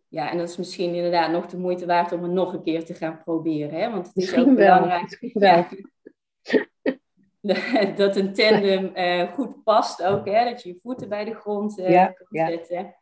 [0.08, 2.84] Ja, en dat is misschien inderdaad nog de moeite waard om het nog een keer
[2.84, 3.80] te gaan proberen.
[3.80, 3.90] Hè?
[3.90, 5.68] Want het is ook belangrijk ja,
[7.96, 10.26] dat een tandem uh, goed past ook.
[10.26, 10.44] Hè?
[10.44, 12.46] Dat je je voeten bij de grond uh, ja, kan ja.
[12.46, 12.96] zetten.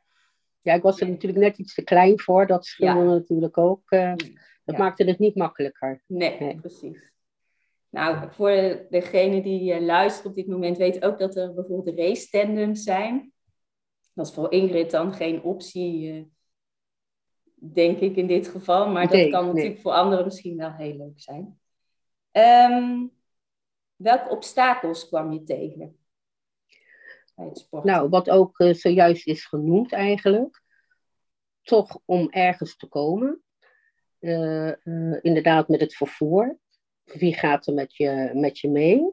[0.60, 2.46] Ja, ik was er natuurlijk net iets te klein voor.
[2.46, 3.90] Dat scheelde natuurlijk ook.
[3.90, 4.14] Uh,
[4.64, 6.02] dat maakte het niet makkelijker.
[6.06, 6.56] Nee, nee.
[6.56, 7.10] precies.
[7.88, 12.28] Nou, voor degene die uh, luistert op dit moment weet ook dat er bijvoorbeeld race
[12.28, 13.32] tandems zijn.
[14.14, 16.24] Dat is voor Ingrid dan geen optie, uh,
[17.54, 18.88] denk ik in dit geval.
[18.88, 19.52] Maar nee, dat kan nee.
[19.52, 21.60] natuurlijk voor anderen misschien wel heel leuk zijn.
[22.32, 23.12] Um,
[23.96, 25.96] welke obstakels kwam je tegen
[27.34, 27.90] bij het sporten?
[27.90, 30.62] Nou, wat ook uh, zojuist is genoemd eigenlijk.
[31.62, 33.41] Toch om ergens te komen.
[34.22, 36.58] Eh, eh, inderdaad met het vervoer.
[37.04, 39.10] Wie gaat er met je, met je mee?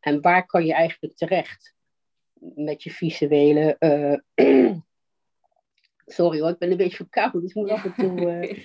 [0.00, 1.74] En waar kan je eigenlijk terecht
[2.54, 3.76] met je visuele.
[3.78, 4.74] eh,
[6.06, 8.56] Sorry hoor, ik ben een beetje verkouden, dus moet af en toe.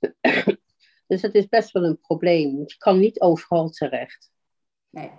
[1.06, 2.58] dus het is best wel een probleem.
[2.58, 4.32] Je kan niet overal terecht.
[4.90, 5.10] Nee.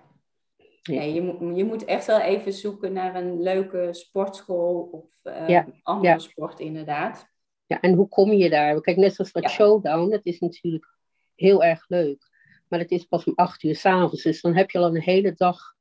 [0.83, 1.13] Nee.
[1.13, 6.13] Je, moet, je moet echt wel even zoeken naar een leuke sportschool of Ja, andere
[6.13, 6.19] ja.
[6.19, 7.33] sport inderdaad.
[7.65, 8.81] Ja, en hoe kom je daar?
[8.81, 9.49] Kijk, net zoals dat Ja.
[9.49, 10.97] showdown, dat is natuurlijk
[11.35, 12.29] heel erg leuk.
[12.67, 14.23] Maar het is pas om acht uur s'avonds.
[14.23, 15.73] Dus dan heb je al een hele dag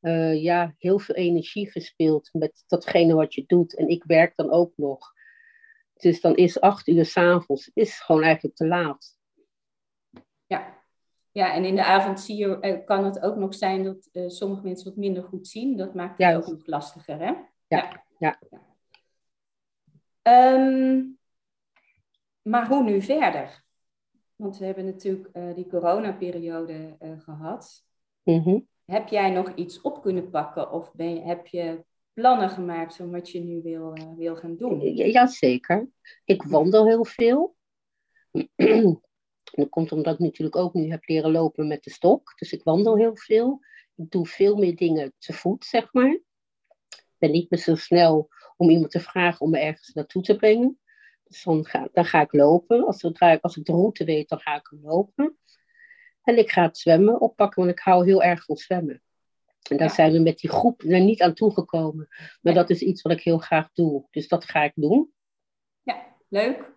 [0.00, 3.76] eh, ja, heel veel energie verspild met datgene wat je doet.
[3.76, 5.12] En ik werk dan ook nog.
[5.94, 9.16] Dus dan is acht uur s'avonds is gewoon eigenlijk te laat.
[10.46, 10.82] Ja.
[11.32, 14.28] ja, en in de avond zie je, eh, kan het ook nog zijn dat eh,
[14.28, 15.76] sommige mensen wat minder goed zien.
[15.76, 16.48] Dat maakt het Juist.
[16.48, 17.32] ook nog lastiger, hè?
[17.68, 18.38] Ja, ja.
[20.28, 21.04] Ehm,
[22.42, 23.64] maar hoe nu verder?
[24.36, 27.84] Want we hebben natuurlijk eh, die coronaperiode eh gehad.
[28.22, 28.58] Mhm.
[28.84, 33.10] Heb jij nog iets op kunnen pakken of ben je, heb je plannen gemaakt van
[33.10, 34.80] wat je nu wil, eh, wil gaan doen?
[34.80, 35.88] Ja, Jazeker.
[36.24, 37.56] Ik wandel heel veel.
[39.56, 42.32] Dat komt omdat ik natuurlijk ook nu heb leren lopen met de stok.
[42.38, 43.60] Dus ik wandel heel veel.
[43.94, 46.12] Ik doe veel meer dingen te voet, zeg maar.
[46.88, 48.28] Ik ben niet meer zo snel
[48.58, 50.78] om iemand te vragen om me ergens naartoe te brengen.
[51.24, 52.86] Dus dan ga, dan ga ik lopen.
[52.86, 55.38] Als, ik, als ik de route weet, dan ga ik lopen.
[56.22, 59.02] En ik ga het zwemmen oppakken, want ik hou heel erg van zwemmen.
[59.70, 59.94] En daar Ja.
[59.94, 62.06] zijn we met die groep er niet aan toegekomen.
[62.40, 62.58] Maar Ja.
[62.60, 64.06] dat is iets wat ik heel graag doe.
[64.10, 65.12] Dus dat ga ik doen.
[65.82, 66.72] Ja, leuk.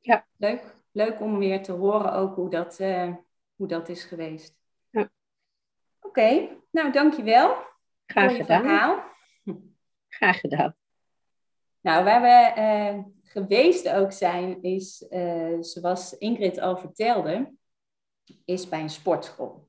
[0.00, 0.26] Ja.
[0.36, 0.76] Leuk.
[0.92, 3.14] Leuk om weer te horen ook hoe dat, eh,
[3.56, 4.56] hoe dat is geweest.
[4.90, 5.10] Ja.
[6.00, 7.56] Oké, nou dankjewel
[8.06, 8.60] Graag voor je gedaan.
[8.62, 9.02] verhaal.
[10.08, 10.76] Graag gedaan.
[11.88, 17.54] Nou, waar we eh, geweest ook zijn, is, eh, zoals Ingrid al vertelde,
[18.44, 19.68] is bij een sportschool.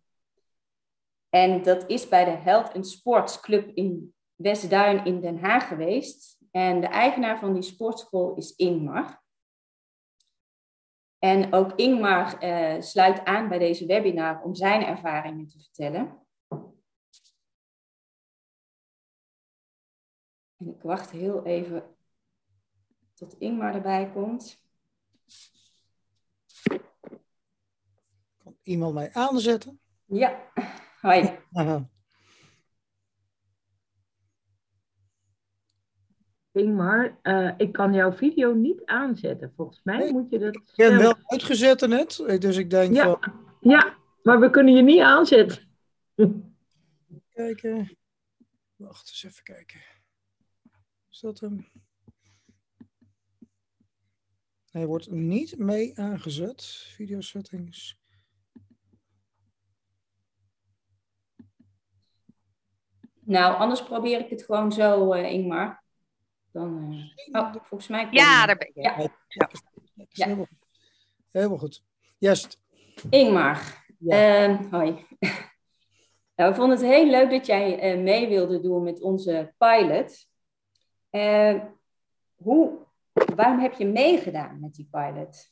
[1.29, 6.37] En dat is bij de Health Sports Club in Westduin in Den Haag geweest.
[6.51, 9.23] En de eigenaar van die sportschool is Ingmar.
[11.19, 16.27] En ook Ingmar eh, sluit aan bij deze webinar om zijn ervaringen te vertellen.
[20.57, 21.97] En ik wacht heel even
[23.19, 24.61] tot Ingmar erbij komt.
[28.37, 29.79] Kan iemand mij aanzetten?
[30.05, 30.51] Ja,
[31.01, 31.37] hoi.
[31.51, 31.89] Aha.
[36.51, 39.53] Ingmar, eh, ik kan jouw video niet aanzetten.
[39.55, 40.55] Volgens mij Nee, moet je dat.
[40.55, 43.03] Ik ben zelf- wel uitgezet net, dus ik denk Ja.
[43.03, 45.73] van, Ja, maar we kunnen je niet aanzetten.
[47.29, 47.97] kijken.
[48.75, 49.81] Wacht eens even kijken.
[51.09, 51.65] Is dat hem?
[54.71, 56.65] Hij wordt niet mee aangezet.
[56.95, 57.97] Video settings.
[63.19, 65.83] Nou, anders probeer ik het gewoon zo, eh, Ingmar.
[66.51, 66.93] Dan,
[67.31, 68.07] eh, Oh, volgens mij.
[68.11, 68.47] Ja, je.
[68.47, 68.81] daar ben je.
[68.81, 68.95] Ja.
[70.07, 70.25] Ja.
[70.25, 70.67] Helemaal, goed.
[71.31, 71.83] helemaal goed.
[72.17, 72.61] Juist.
[73.09, 74.43] Ingmar, Ja.
[74.43, 75.05] ehm, hoi.
[76.35, 80.27] nou, ik vond het heel leuk dat jij eh, mee wilde doen met onze pilot.
[82.35, 82.87] Hoe,
[83.35, 85.51] waarom heb je meegedaan met die pilot?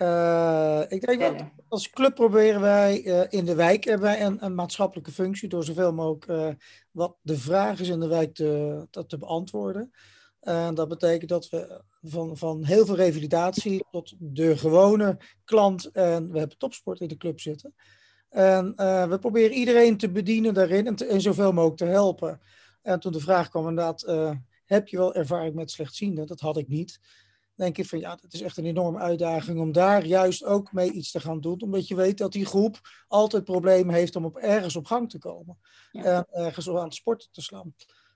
[0.00, 4.44] Eh, ik denk dat als club proberen wij eh, in de wijk hebben wij een,
[4.44, 8.86] een maatschappelijke functie door zoveel mogelijk eh, wat de vraag is in de wijk te,
[8.90, 9.92] te, te beantwoorden.
[10.40, 16.32] En dat betekent dat we van, van heel veel revalidatie tot de gewone klant en
[16.32, 17.74] we hebben topsport in de club zitten.
[18.28, 18.74] En
[19.08, 22.40] we proberen iedereen te bedienen daarin en, te, en zoveel mogelijk te helpen.
[22.82, 24.02] En toen de vraag kwam inderdaad,
[24.70, 26.26] heb je wel ervaring met slechtzienden?
[26.26, 27.00] Dat had ik niet
[27.54, 30.90] denk ik van ja, dat is echt een enorme uitdaging om daar juist ook mee
[30.90, 31.60] iets te gaan doen.
[31.60, 35.18] Omdat je weet dat die groep altijd problemen heeft om op ergens op gang te
[35.18, 35.58] komen.
[35.92, 36.02] Ja.
[36.02, 37.74] En ergens aan het sporten te slaan.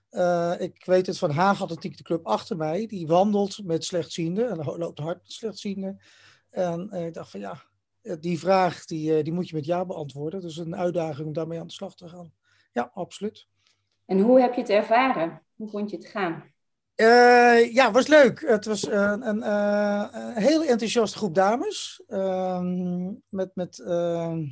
[0.09, 2.85] Eh, ik weet het van Haag Atletiek, de club achter mij.
[2.85, 5.99] Die wandelt met slechtzienden en loopt hard met slechtzienden.
[6.49, 7.63] En eh, ik dacht van ja,
[8.05, 10.41] eh, die vraag die, eh, die moet je met ja beantwoorden.
[10.41, 12.33] Dus een uitdaging om daarmee aan de slag te gaan.
[12.71, 13.47] Ja, absoluut.
[14.05, 15.41] En hoe heb je het ervaren?
[15.55, 16.53] Hoe vond je het gaan?
[16.95, 18.43] Eh, ja, was leuk.
[18.47, 22.03] Het was eh, een, eh, een hele enthousiaste groep dames.
[22.07, 24.45] Ehm, met met, ehm,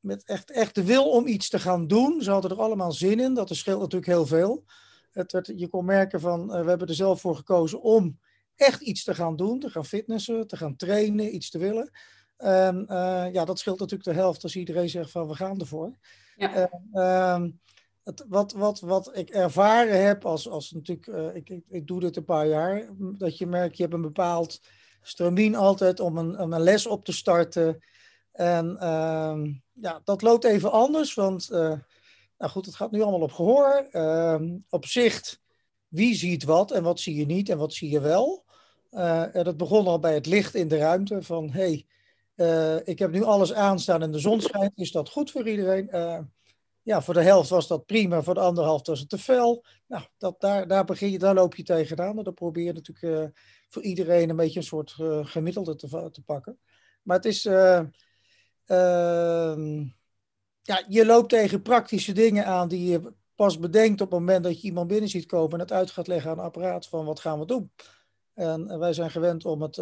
[0.00, 2.22] met echt, echt de wil om iets te gaan doen.
[2.22, 3.34] Ze hadden er allemaal zin in.
[3.34, 4.64] Dat scheelt natuurlijk heel veel.
[5.10, 8.18] Het werd, je kon merken van, we hebben er zelf voor gekozen om
[8.56, 9.60] echt iets te gaan doen.
[9.60, 11.90] Te gaan fitnessen, te gaan trainen, iets te willen.
[12.36, 12.86] En
[13.32, 15.92] ja, dat scheelt natuurlijk de helft als iedereen zegt van, we gaan ervoor.
[16.36, 16.68] Ja.
[18.28, 22.16] Wat, wat, wat ik ervaren heb als, als natuurlijk, eh, ik, ik, ik doe dit
[22.16, 24.60] een paar jaar, dat je merkt, je hebt een bepaald
[25.02, 27.78] stramien altijd om een, om een les op te starten.
[28.32, 31.78] En ehm, ja, dat loopt even anders, want uh,
[32.38, 33.88] nou goed, het gaat nu allemaal op gehoor.
[33.90, 35.40] Ehm, op zicht,
[35.88, 38.44] wie ziet wat en wat zie je niet en wat zie je wel.
[38.90, 41.86] Uh, en dat begon al bij het licht in de ruimte van hey,
[42.84, 45.90] ik heb nu alles aanstaan en de zon schijnt, is dat goed voor iedereen?
[46.82, 49.64] Ja, voor de helft was dat prima, voor de andere helft was het te fel.
[49.86, 52.18] Nou, dat, daar, daar, begin je, daar loop je tegenaan.
[52.18, 56.58] En dan probeer je natuurlijk voor iedereen een beetje een soort gemiddelde te, pakken.
[57.02, 57.46] Maar het is
[58.70, 59.84] Ehm,
[60.62, 64.60] ja, je loopt tegen praktische dingen aan die je pas bedenkt op het moment dat
[64.60, 67.20] je iemand binnen ziet komen en het uit gaat leggen aan een apparaat van wat
[67.20, 67.72] gaan we doen.
[68.34, 69.80] En, wij zijn gewend om het,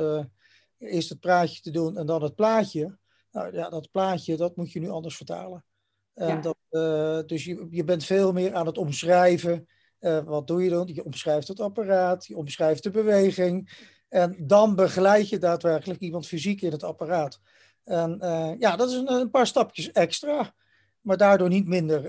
[0.78, 2.98] eerst het praatje te doen en dan het plaatje.
[3.30, 5.64] Nou ja, dat plaatje, dat moet je nu anders vertalen.
[6.18, 9.68] En dat, uh, dus je, je bent veel meer aan het omschrijven.
[10.00, 10.90] Uh, wat doe je dan?
[10.92, 13.86] Je omschrijft het apparaat, je omschrijft de beweging.
[14.08, 17.40] En dan begeleid je daadwerkelijk iemand fysiek in het apparaat.
[17.84, 20.54] En uh, ja, dat is een, een, paar stapjes extra,
[21.00, 22.02] maar daardoor niet minder,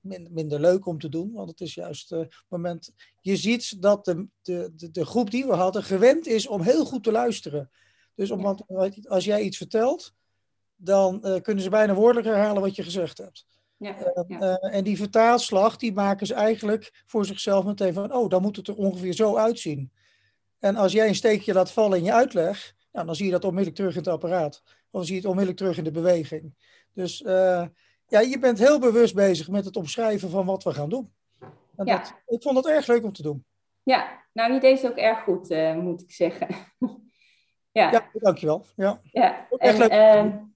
[0.00, 1.32] minder, minder, leuk om te doen.
[1.32, 2.92] Want het is juist het moment.
[3.20, 6.84] Je ziet dat de, de, de, de, groep die we hadden gewend is om heel
[6.84, 7.70] goed te luisteren.
[8.14, 8.58] Dus om,
[9.08, 10.14] als jij iets vertelt,
[10.80, 13.46] dan kunnen ze bijna woordelijk herhalen wat je gezegd hebt.
[13.76, 13.96] Ja,
[14.28, 14.56] ja.
[14.56, 18.68] en die vertaalslag, die maken ze eigenlijk voor zichzelf meteen van, oh, dan moet het
[18.68, 19.92] er ongeveer zo uitzien.
[20.58, 23.44] En als jij een steekje laat vallen in je uitleg, nou, dan zie je dat
[23.44, 24.62] onmiddellijk terug in het apparaat.
[24.90, 26.54] Of zie je het onmiddellijk terug in de beweging.
[26.92, 27.66] Dus uh,
[28.08, 31.12] ja, je bent heel bewust bezig met het omschrijven van wat we gaan doen.
[31.76, 31.96] En ja.
[31.96, 33.44] dat, ik vond het erg leuk om te doen.
[33.82, 36.48] Ja, nou, die deed het ook erg goed, moet ik zeggen.
[37.72, 37.90] ja.
[37.90, 38.66] ja, dankjewel.
[38.76, 39.46] Ja, ja.
[39.58, 40.48] Echt leuk.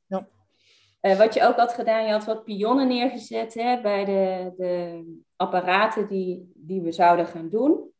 [1.05, 1.17] Uh, ja.
[1.17, 5.05] Uh, wat je ook had gedaan, je had wat pionnen neergezet hè, bij de, de
[5.37, 7.93] apparaten die, die we zouden gaan doen.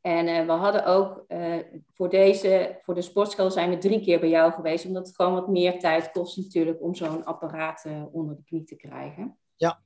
[0.00, 1.56] En uh, we hadden ook uh,
[1.90, 5.34] voor deze, voor de sportschool zijn we drie keer bij jou geweest, omdat het gewoon
[5.34, 9.38] wat meer tijd kost natuurlijk om zo'n apparaat onder de knie te krijgen.
[9.56, 9.82] Ja.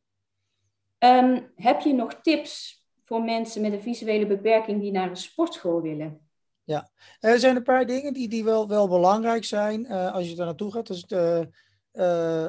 [0.99, 5.82] Um, heb je nog tips voor mensen met een visuele beperking die naar een sportschool
[5.82, 6.28] willen?
[6.64, 10.47] Ja, er zijn een paar dingen die, die wel, wel belangrijk zijn als je daar
[10.47, 10.87] naartoe gaat.
[10.87, 11.49] Dus de,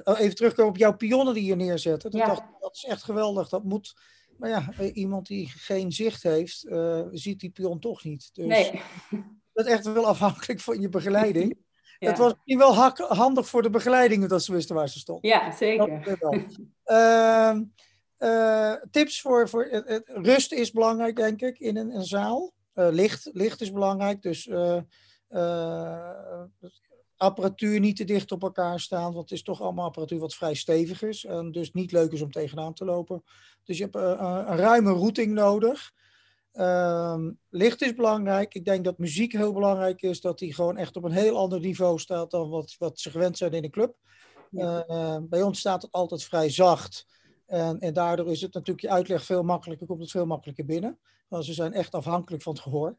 [0.04, 2.02] even terugkomen op jouw pionnen die je neerzet.
[2.02, 2.56] Dat, ja.
[2.60, 3.50] dat is echt geweldig.
[3.50, 3.94] Dat moet
[4.38, 8.30] maar ja, eh, iemand die geen zicht heeft, uh, ziet die pion toch niet.
[8.34, 8.82] Dus nee.
[9.54, 11.58] dat is echt wel afhankelijk van je begeleiding.
[12.00, 12.10] ja.
[12.10, 12.76] Het was misschien wel
[13.08, 15.26] handig voor de begeleiding dat ze wisten waar ze stond.
[15.26, 16.18] Ja, zeker.
[16.86, 17.60] uh,
[18.30, 19.68] uh, tips voor, voor
[20.06, 22.54] rust is belangrijk, denk ik, in een, een zaal.
[22.74, 24.50] licht, licht is belangrijk, dus
[27.18, 30.54] apparatuur niet te dicht op elkaar staan, want het is toch allemaal apparatuur wat vrij
[30.54, 33.24] stevig is en dus niet leuk is om tegenaan te lopen.
[33.64, 35.92] Dus je hebt uh, een ruime routing nodig.
[36.54, 37.18] Uh,
[37.50, 38.54] licht is belangrijk.
[38.54, 41.60] Ik denk dat muziek heel belangrijk is, dat die gewoon echt op een heel ander
[41.60, 43.96] niveau staat dan wat, wat ze gewend zijn in een club.
[44.52, 47.06] Uh, bij ons staat het altijd vrij zacht.
[47.46, 51.00] En, en daardoor is het natuurlijk je uitleg veel makkelijker, komt het veel makkelijker binnen.
[51.28, 52.98] Want ze zijn echt afhankelijk van het gehoor.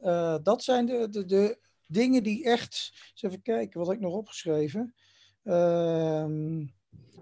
[0.00, 1.58] Uh, dat zijn de, de, de
[1.88, 2.92] dingen die echt.
[3.10, 4.94] Eens even kijken, wat heb ik nog opgeschreven?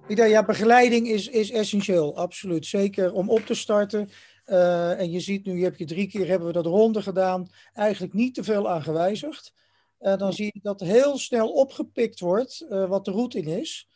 [0.07, 2.67] Denk, ja, begeleiding is, is essentieel, absoluut.
[2.67, 4.11] Zeker om op te starten.
[4.47, 7.49] Uh, en je ziet nu, je hebt je drie keer hebben we dat ronde gedaan,
[7.73, 9.53] eigenlijk niet te veel aan gewijzigd.
[10.01, 13.89] Uh, dan zie je dat heel snel opgepikt wordt uh, wat de routing is.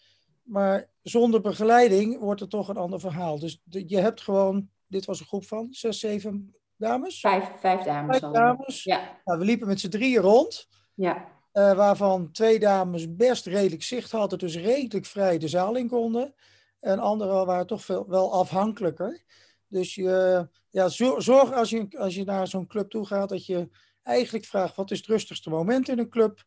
[0.42, 3.38] Maar zonder begeleiding wordt het toch een ander verhaal.
[3.38, 7.20] Dus je hebt gewoon, dit was een groep van zes, zeven dames?
[7.20, 8.18] Vijf, vijf dames.
[8.18, 8.84] Vijf dames.
[8.84, 9.20] Ja.
[9.24, 10.68] Nou, we liepen met z'n drieën rond.
[10.94, 11.28] Ja.
[11.52, 16.34] Uh, waarvan twee dames best redelijk zicht hadden, dus redelijk vrij de zaal in konden.
[16.80, 19.22] En anderen waren toch veel, wel afhankelijker.
[19.66, 23.68] Dus je, ja, zorg als je, als je naar zo'n club toe gaat, dat je
[24.02, 26.44] eigenlijk vraagt: wat is het rustigste moment in een club?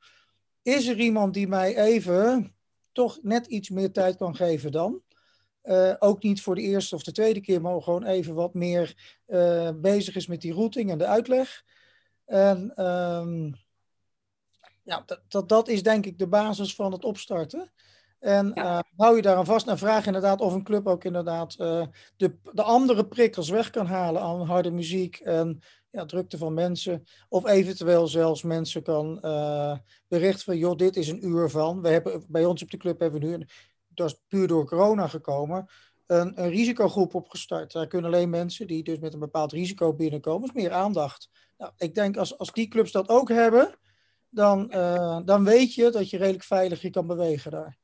[0.62, 2.56] Is er iemand die mij even
[2.92, 5.02] toch net iets meer tijd kan geven dan?
[5.64, 9.20] Uh, ook niet voor de eerste of de tweede keer, maar gewoon even wat meer
[9.28, 11.64] uh, bezig is met die routing en de uitleg.
[12.26, 13.56] En um,
[14.84, 17.72] ja, dat, dat, dat, is denk ik de basis van het opstarten.
[18.20, 18.78] En ja.
[18.78, 22.38] uh, hou je daar aan vast en vraag inderdaad of een club ook inderdaad de,
[22.54, 25.60] de andere prikkels weg kan halen aan harde muziek en
[25.90, 27.04] ja, drukte van mensen.
[27.30, 29.20] Of eventueel zelfs mensen kan
[30.08, 31.82] berichten van, joh, dit is een uur van.
[31.82, 33.46] We hebben, bij ons op de club hebben we nu
[33.96, 35.68] dat is puur door corona gekomen,
[36.08, 37.72] een, een risicogroep opgestart.
[37.72, 41.30] Daar kunnen alleen mensen die dus met een bepaald risico binnenkomen, is meer aandacht.
[41.58, 43.76] Nou, ik denk als, als die clubs dat ook hebben,
[44.30, 47.78] dan, uh, dan weet je dat je redelijk veilig je kan bewegen daar.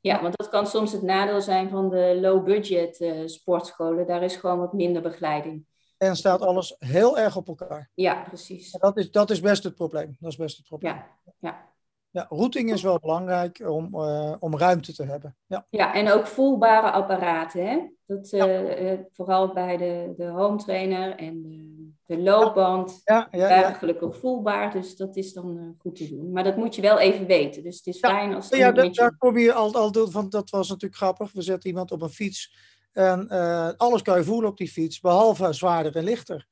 [0.00, 4.06] Ja, want dat kan soms het nadeel zijn van de low-budget uh, sportscholen.
[4.06, 5.66] Daar is gewoon wat minder begeleiding.
[5.96, 7.90] En staat alles heel erg op elkaar.
[7.94, 8.70] Ja, precies.
[8.70, 10.16] dat, is, dat is best het probleem.
[10.20, 10.94] Dat is best het probleem.
[10.94, 11.06] Ja,
[11.38, 11.74] ja.
[12.16, 15.36] Ja, routing is wel belangrijk om, uh, om ruimte te hebben.
[15.46, 15.66] Ja.
[15.70, 17.66] ja, en ook voelbare apparaten.
[17.66, 17.78] Hè?
[18.06, 23.00] Dat, uh, uh, vooral bij de, de home trainer en de, de loopband.
[23.04, 26.32] Ja, ja, ja, gelukkig voelbaar, dus dat is dan goed te doen.
[26.32, 27.62] Maar dat moet je wel even weten.
[27.62, 28.48] Dus het is fijn als...
[28.48, 31.32] Ja, dat, daar kom je al, al door, want dat was natuurlijk grappig.
[31.32, 32.56] We zetten iemand op een fiets
[32.92, 33.28] en
[33.76, 36.46] alles kan je voelen op die fiets, behalve zwaarder en lichter.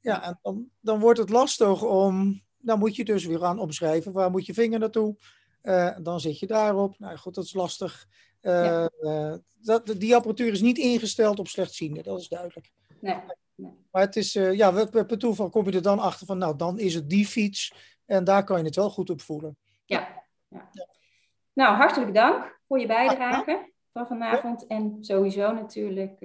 [0.00, 4.12] Ja, en dan, dan wordt het lastig om dan moet je dus weer aan omschrijven.
[4.12, 5.16] Waar moet je vinger naartoe?
[5.62, 6.98] Uh, dan zit je daarop.
[6.98, 8.06] Nou goed, dat is lastig.
[8.42, 12.72] Uh, uh, dat, die apparatuur is niet ingesteld op slechtziende, dat is duidelijk.
[13.00, 13.16] Nee.
[13.54, 13.72] nee.
[13.90, 16.94] Maar het is, ja, per toeval kom je er dan achter van, nou, dan is
[16.94, 17.74] het die fiets.
[18.06, 19.56] En daar kan je het wel goed op voelen.
[19.84, 20.24] Ja.
[20.48, 20.70] ja.
[21.52, 24.66] Nou, hartelijk dank voor je bijdrage van vanavond.
[24.66, 26.18] En sowieso natuurlijk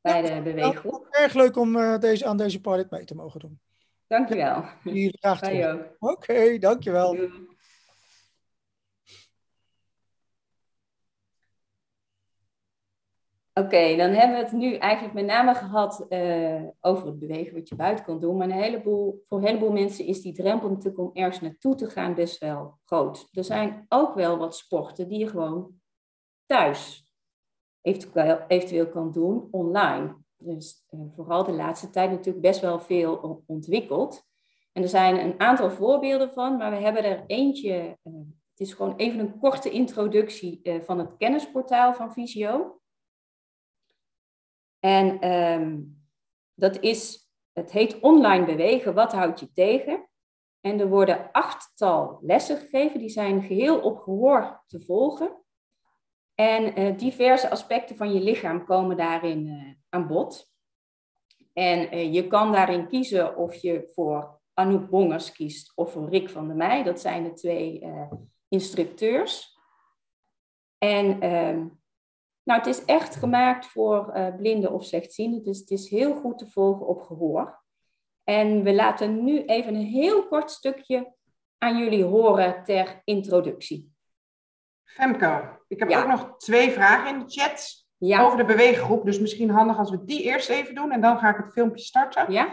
[0.00, 1.06] bij de beweeggroep.
[1.10, 3.60] erg leuk om deze, aan deze pilot mee te mogen doen.
[4.10, 4.64] Dankjewel.
[4.82, 7.16] Hier, graag Oké, okay, dankjewel.
[13.52, 17.68] Oké, dan hebben we het nu eigenlijk met name gehad uh, over het bewegen wat
[17.68, 18.36] je buiten kan doen.
[18.36, 21.90] Maar een heleboel, voor een heleboel mensen is die drempel natuurlijk om ergens naartoe te
[21.90, 23.28] gaan best wel groot.
[23.32, 25.80] Er zijn ook wel wat sporten die je gewoon
[26.46, 27.04] thuis
[27.80, 33.42] eventueel, eventueel kan doen online dus uh, vooral de laatste tijd natuurlijk best wel veel
[33.46, 34.28] ontwikkeld.
[34.72, 37.98] En er zijn een aantal voorbeelden van, maar we hebben er eentje.
[38.04, 38.12] Uh,
[38.50, 42.80] het is gewoon even een korte introductie uh, van het kennisportaal van Visio.
[44.78, 46.04] En um,
[46.54, 50.08] dat is, het heet online bewegen, wat houdt je tegen?
[50.60, 55.44] En er worden achttal lessen gegeven, die zijn geheel op gehoor te volgen.
[56.40, 60.52] En uh, diverse aspecten van je lichaam komen daarin uh, aan bod.
[61.52, 66.30] En uh, je kan daarin kiezen of je voor Anouk Bongers kiest of voor Rick
[66.30, 66.82] van der Meij.
[66.82, 67.92] Dat zijn de twee
[68.48, 69.58] instructeurs.
[70.78, 71.66] En ehm,
[72.42, 75.42] nou, het is echt gemaakt voor blinden of slechtzienden.
[75.42, 77.62] Dus het is heel goed te volgen op gehoor.
[78.24, 81.14] En we laten nu even een heel kort stukje
[81.58, 83.89] aan jullie horen ter introductie.
[84.94, 89.04] Femke, ik heb ook nog twee vragen in de chat over de beweeggroep.
[89.04, 91.84] Dus misschien handig als we die eerst even doen en dan ga ik het filmpje
[91.84, 92.32] starten.
[92.32, 92.48] Ja.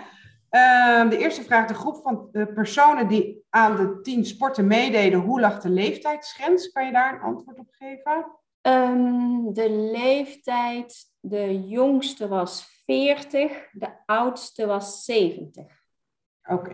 [0.52, 5.20] Uh, de eerste vraag, de groep van de personen die aan de tien sporten meededen,
[5.20, 6.72] hoe lag de leeftijdsgrens?
[6.72, 8.26] Kan je daar een antwoord op geven?
[8.62, 15.66] Um, de leeftijd, de jongste was 40, de oudste was 70.
[16.44, 16.72] Oké.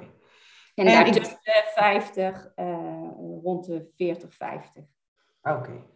[0.76, 1.72] En, en daartussen ik...
[1.76, 2.66] 50, uh,
[3.44, 4.84] rond de 40, 50.
[5.44, 5.92] Oké.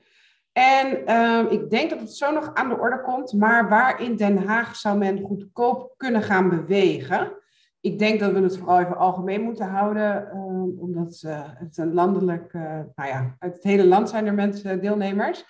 [0.51, 4.15] En um, ik denk dat het zo nog aan de orde komt, maar waar in
[4.15, 7.37] Den Haag zou men goedkoop kunnen gaan bewegen?
[7.79, 11.93] Ik denk dat we het vooral even algemeen moeten houden, um, omdat uh, het een
[11.93, 12.61] landelijk, uh,
[12.95, 15.45] nou ja, uit het hele land zijn er mensen, deelnemers.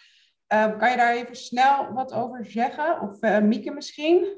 [0.53, 3.01] Uh, kan je daar even snel wat over zeggen?
[3.01, 4.37] Of Mieke misschien?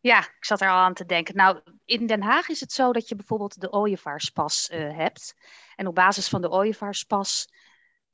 [0.00, 1.36] Ja, ik zat er al aan te denken.
[1.36, 5.34] Nou, in Den Haag is het zo dat je bijvoorbeeld de ooievaarspas hebt.
[5.76, 7.48] En op basis van de ooievaarspas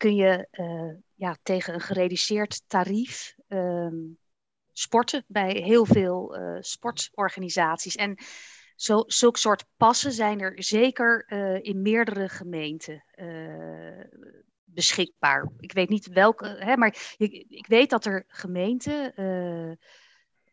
[0.01, 4.19] kun je uh, ja, tegen een gereduceerd tarief um,
[4.73, 7.95] sporten bij heel veel uh, sportorganisaties.
[7.95, 8.19] En
[8.77, 13.05] zo, zulke soort passen zijn er zeker uh, in meerdere gemeenten
[14.65, 15.49] beschikbaar.
[15.59, 19.15] Ik weet niet welke, hè, maar ik weet dat er gemeenten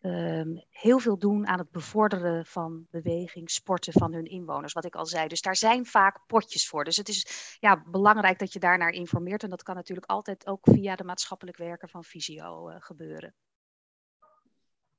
[0.02, 4.96] um, heel veel doen aan het bevorderen van beweging, sporten van hun inwoners, wat ik
[4.96, 5.28] al zei.
[5.28, 6.84] Dus daar zijn vaak potjes voor.
[6.84, 9.44] Dus het is ja, belangrijk dat je daarnaar informeert.
[9.44, 13.36] En dat kan natuurlijk altijd ook via de maatschappelijk werker van Visio uh, gebeuren.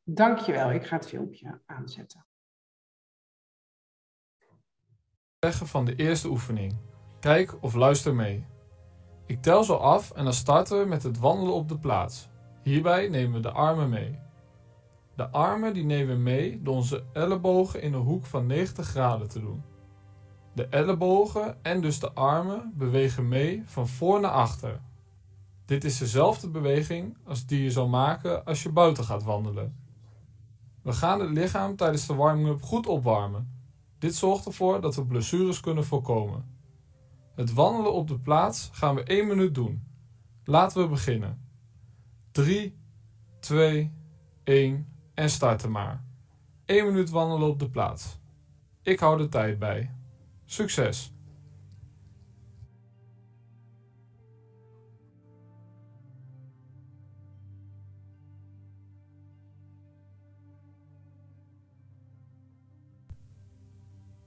[0.03, 2.27] Dankjewel, ik ga het filmpje aanzetten.
[5.39, 6.79] Zeggen van de eerste oefening.
[7.21, 8.47] Kijk of luister mee.
[9.27, 12.29] Ik tel zo af en dan starten we met het wandelen op de plaats.
[12.63, 14.28] Hierbij nemen we de armen mee.
[15.19, 19.29] De armen die nemen we mee door onze ellebogen in een hoek van 90 graden
[19.29, 19.63] te doen.
[20.55, 24.81] De ellebogen en dus de armen bewegen mee van voor naar achter.
[25.65, 29.77] Dit is dezelfde beweging als die je zal maken als je buiten gaat wandelen.
[30.83, 33.53] We gaan het lichaam tijdens de warming-up goed opwarmen.
[33.99, 36.45] Dit zorgt ervoor dat we blessures kunnen voorkomen.
[37.35, 39.83] Het wandelen op de plaats gaan we 1 minuut doen.
[40.45, 41.41] Laten we beginnen.
[42.31, 42.79] 3,
[43.41, 43.93] 2,
[44.45, 46.05] 1 en starten maar.
[46.65, 48.19] 1 minuut wandelen op de plaats.
[48.83, 49.95] Ik hou de tijd bij.
[50.45, 51.13] Succes!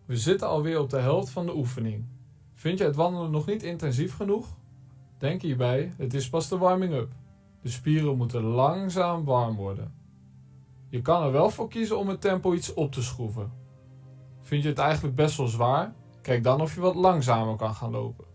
[0.06, 2.06] We zitten alweer op de helft van de oefening.
[2.54, 4.48] Vind je het wandelen nog niet intensief genoeg?
[5.18, 7.12] Denk hierbij, het is pas de warming-up.
[7.62, 10.01] De spieren moeten langzaam warm worden.
[10.92, 13.52] Je kan er wel voor kiezen om het tempo iets op te schroeven.
[14.40, 15.94] Vind je het eigenlijk best wel zwaar?
[16.22, 18.26] Kijk dan of je wat langzamer kan gaan lopen.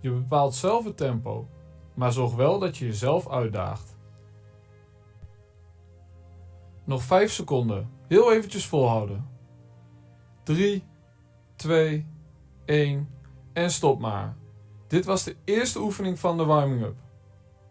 [0.00, 1.48] Je bepaalt zelf het tempo,
[1.94, 3.96] maar zorg wel dat je jezelf uitdaagt.
[6.84, 7.90] Nog 5 seconden.
[8.08, 9.28] Heel eventjes volhouden.
[10.42, 10.84] 3,
[11.56, 12.06] 2,
[12.64, 13.08] 1
[13.52, 14.36] en stop maar.
[14.86, 16.96] Dit was de eerste oefening van de warming-up.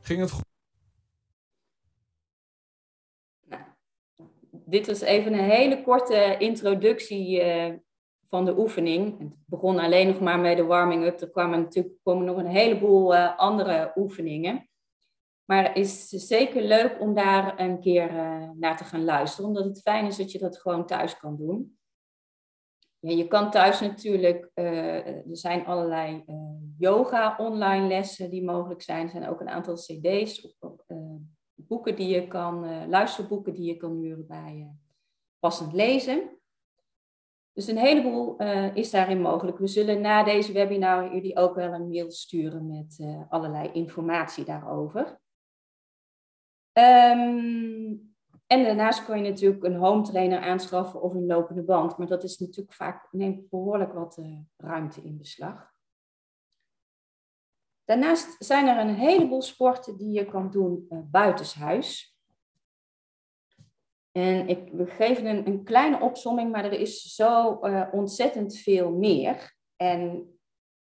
[0.01, 0.54] Ging het goed?
[4.75, 7.73] Dit was even een hele korte introductie uh,
[8.29, 9.19] van de oefening.
[9.19, 11.21] Het begon alleen nog maar met de warming-up.
[11.21, 14.69] Er kwamen natuurlijk komen nog een heleboel uh, andere oefeningen.
[15.45, 19.65] Maar het is zeker leuk om daar een keer uh, naar te gaan luisteren, omdat
[19.65, 21.77] het fijn is dat je dat gewoon thuis kan doen.
[22.99, 26.23] Ja, je kan thuis natuurlijk, er zijn allerlei
[26.77, 29.03] yoga online lessen die mogelijk zijn.
[29.03, 30.83] Er zijn ook een aantal cd's op,
[31.67, 34.69] boeken die je kan, uh, luisterboeken die je kan huren bij uh,
[35.39, 36.29] passend lezen.
[37.53, 39.57] Dus een heleboel uh, is daarin mogelijk.
[39.57, 42.99] We zullen na deze webinar jullie ook wel een mail sturen met
[43.29, 45.19] allerlei informatie daarover.
[46.73, 48.15] Um,
[48.47, 51.97] en daarnaast kun je natuurlijk een home trainer aanschaffen of een lopende band.
[51.97, 54.21] Maar dat is natuurlijk vaak, neemt behoorlijk wat
[54.57, 55.74] ruimte in beslag.
[57.85, 62.17] Daarnaast zijn er een heleboel sporten die je kan doen uh, buitenshuis.
[64.11, 68.91] En ik, we geven een, een kleine opsomming, maar er is zo uh, ontzettend veel
[68.91, 69.55] meer.
[69.75, 70.29] En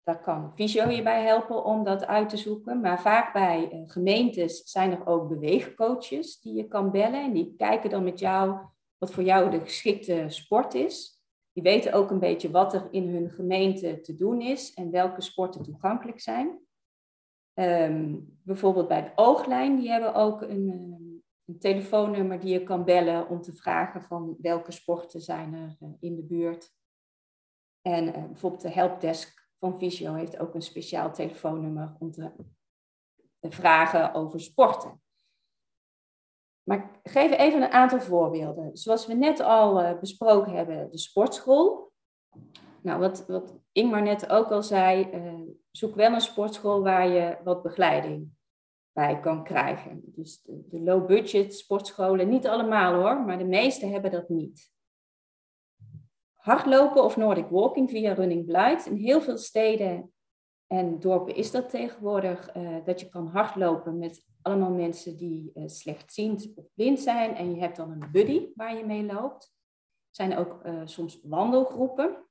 [0.02, 2.80] daar kan Visio je bij helpen om dat uit te zoeken.
[2.80, 7.22] Maar vaak bij uh, gemeentes zijn er ook beweegcoaches die je kan bellen.
[7.22, 8.58] En die kijken dan met jou
[8.98, 11.22] wat voor jou de geschikte sport is.
[11.52, 15.20] Die weten ook een beetje wat er in hun gemeente te doen is en welke
[15.20, 16.63] sporten toegankelijk zijn.
[17.54, 21.02] Um, bijvoorbeeld bij de Ooglijn, die hebben ook een, ehm,
[21.44, 25.88] een, telefoonnummer die je kan bellen om te vragen van welke sporten zijn er uh,
[26.00, 26.72] in de buurt.
[27.82, 32.32] En uh, bijvoorbeeld de helpdesk van Visio heeft ook een speciaal telefoonnummer om te,
[33.38, 35.02] te vragen over sporten.
[36.62, 38.76] Maar ik geef even een aantal voorbeelden.
[38.76, 41.92] Zoals we net al besproken hebben, de sportschool.
[42.84, 47.38] Nou, wat, wat Ingmar net ook al zei, uh, zoek wel een sportschool waar je
[47.44, 48.28] wat begeleiding
[48.92, 50.02] bij kan krijgen.
[50.04, 54.72] Dus de, low-budget sportscholen, niet allemaal hoor, maar de meeste hebben dat niet.
[56.34, 58.86] Hardlopen of Nordic walking via Running Blind.
[58.86, 60.12] In heel veel steden
[60.66, 65.68] en dorpen is dat tegenwoordig, uh, dat je kan hardlopen met allemaal mensen die uh,
[65.68, 67.34] slechtziend of blind zijn.
[67.34, 69.52] En je hebt dan een buddy waar je mee loopt.
[70.08, 72.24] Er zijn ook soms wandelgroepen.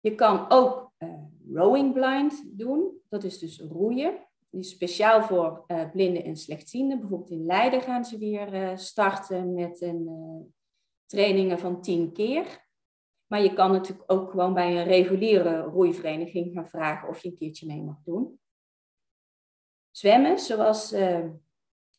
[0.00, 1.14] Je kan ook uh,
[1.52, 3.00] rowing blind doen.
[3.08, 4.26] Dat is dus roeien.
[4.50, 7.00] Die is speciaal voor uh, blinden en slechtzienden.
[7.00, 10.54] Bijvoorbeeld in Leiden gaan ze weer uh, starten met een
[11.06, 12.64] trainingen van tien keer.
[13.26, 17.34] Maar je kan natuurlijk ook gewoon bij een reguliere roeivereniging gaan vragen of je een
[17.34, 18.40] keertje mee mag doen.
[19.90, 20.94] Zwemmen, zoals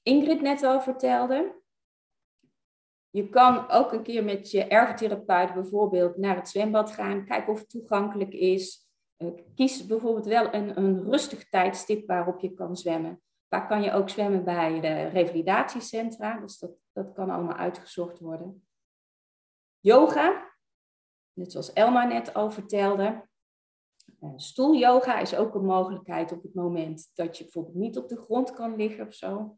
[0.04, 1.62] Ingrid net al vertelde.
[3.10, 7.60] Je kan ook een keer met je ergotherapeut bijvoorbeeld naar het zwembad gaan, kijken of
[7.60, 8.88] het toegankelijk is.
[9.18, 13.22] Eh, kies bijvoorbeeld wel een, een rustig tijdstip waarop je kan zwemmen.
[13.49, 18.68] Vaak kan je ook zwemmen bij de revalidatiecentra, dus dat, dat kan allemaal uitgezocht worden.
[19.80, 20.53] Yoga,
[21.34, 23.28] net zoals Elma net al vertelde.
[24.20, 28.22] Eh, stoelyoga is ook een mogelijkheid op het moment dat je bijvoorbeeld niet op de
[28.22, 29.58] grond kan liggen of zo.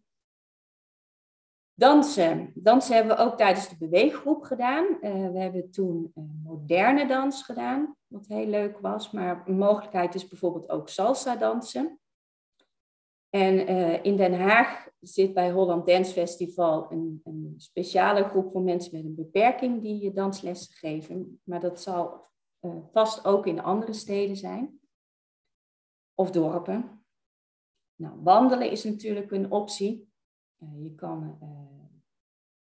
[1.79, 2.51] Dansen.
[2.55, 4.85] Dansen hebben we ook tijdens de beweeggroep gedaan.
[4.85, 9.11] Uh, we hebben toen uh, moderne dans gedaan, wat heel leuk was.
[9.11, 11.99] Maar een mogelijkheid is bijvoorbeeld ook salsa dansen.
[13.29, 18.63] En uh, in Den Haag zit bij Holland Dance Festival een, een, speciale groep van
[18.63, 21.41] mensen met een beperking die je danslessen geven.
[21.43, 22.25] Maar dat zal
[22.91, 24.79] vast ook in andere steden zijn.
[26.13, 27.03] Of dorpen.
[27.95, 30.08] Nou, wandelen is natuurlijk een optie.
[30.59, 31.49] Uh, je kan uh,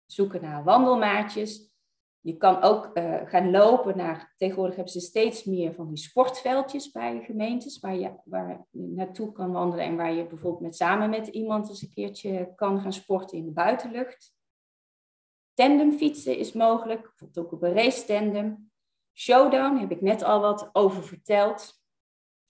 [0.06, 1.72] zoeken naar wandelmaatjes.
[2.20, 6.92] Je kan ook uh, gaan lopen naar, tegenwoordig hebben ze steeds meer van die sportveldjes
[6.92, 11.28] bij gemeentes, waar je, waar naartoe kan wandelen en waar je bijvoorbeeld met, samen met
[11.28, 14.36] iemand eens een keertje kan gaan sporten in de buitenlucht.
[15.54, 18.72] Tandemfietsen is mogelijk, bijvoorbeeld ook op een race tandem.
[19.14, 21.82] Showdown heb ik net al wat over verteld.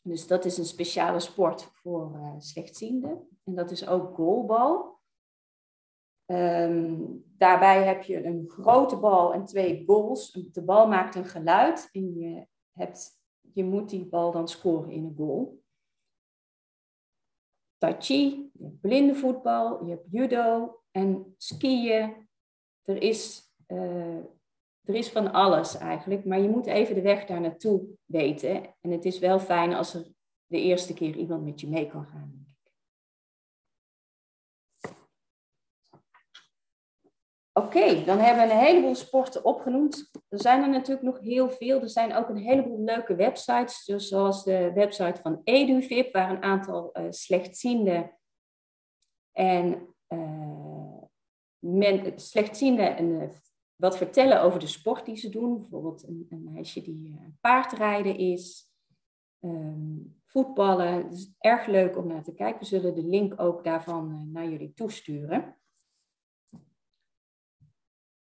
[0.02, 3.40] Dus dat is een speciale sport voor uh, slechtzienden.
[3.44, 5.02] En dat is ook goalbal.
[6.26, 6.96] Ehm,
[7.38, 10.32] daarbij heb je een grote bal en twee goals.
[10.32, 13.10] De bal maakt een geluid en je, hebt,
[13.54, 15.62] je moet die bal dan scoren in een goal.
[17.78, 22.28] Tai chi, je hebt blinde voetbal, je hebt judo en skiën.
[22.82, 24.18] Er is, eh,
[24.84, 28.76] er is van alles eigenlijk, maar je moet even de weg daar naartoe weten.
[28.82, 30.06] En het is wel fijn als er
[30.46, 32.43] de eerste keer iemand met je mee kan gaan.
[37.54, 40.10] Oké, dan hebben we een heleboel sporten opgenoemd.
[40.30, 41.82] Er zijn er natuurlijk nog heel veel.
[41.82, 46.44] Er zijn ook een heleboel leuke websites, dus zoals de website van EduVip, waar een
[46.44, 48.18] aantal uh, slechtzienden
[49.32, 51.02] en uh,
[51.60, 53.30] men, slechtzienden en, uh,
[53.76, 55.60] wat vertellen over de sport die ze doen.
[55.60, 58.72] Bijvoorbeeld een, een meisje die paardrijden is,
[59.40, 60.94] um, voetballen.
[60.94, 62.60] Het is erg leuk om naar te kijken.
[62.60, 65.58] We zullen de link ook daarvan naar jullie toesturen.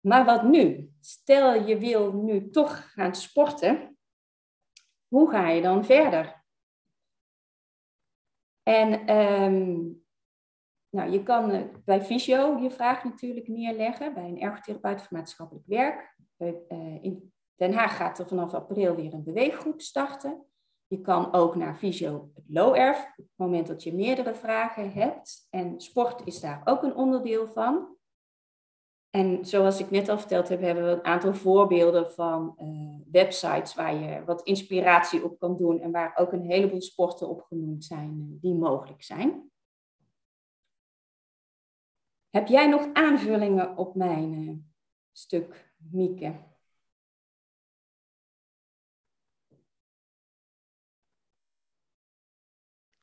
[0.06, 0.92] Maar wat nu?
[1.00, 3.98] Stel je wil nu toch gaan sporten.
[5.08, 6.44] Hoe ga je dan verder?
[8.64, 10.04] En um,
[10.90, 15.68] nou, je kan uh, bij fysio je vraag natuurlijk neerleggen, bij een ergotherapeut of maatschappelijk
[15.68, 16.18] werk.
[16.38, 20.46] Uh, in Den Haag gaat er vanaf april weer een beweeggroep starten.
[20.88, 25.48] Je kan ook naar fysio low erf, op het moment dat je meerdere vragen hebt.
[25.50, 27.98] En sport is daar ook een onderdeel van.
[29.16, 33.76] En zoals ik net al verteld heb, hebben we een aantal voorbeelden van uh, websites
[33.76, 37.84] waar je wat inspiratie op kan doen en waar ook een heleboel sporten op genoemd
[37.84, 39.52] zijn uh, die mogelijk zijn.
[42.30, 44.58] Heb jij nog aanvullingen op mijn uh,
[45.12, 46.36] stuk, Mieke?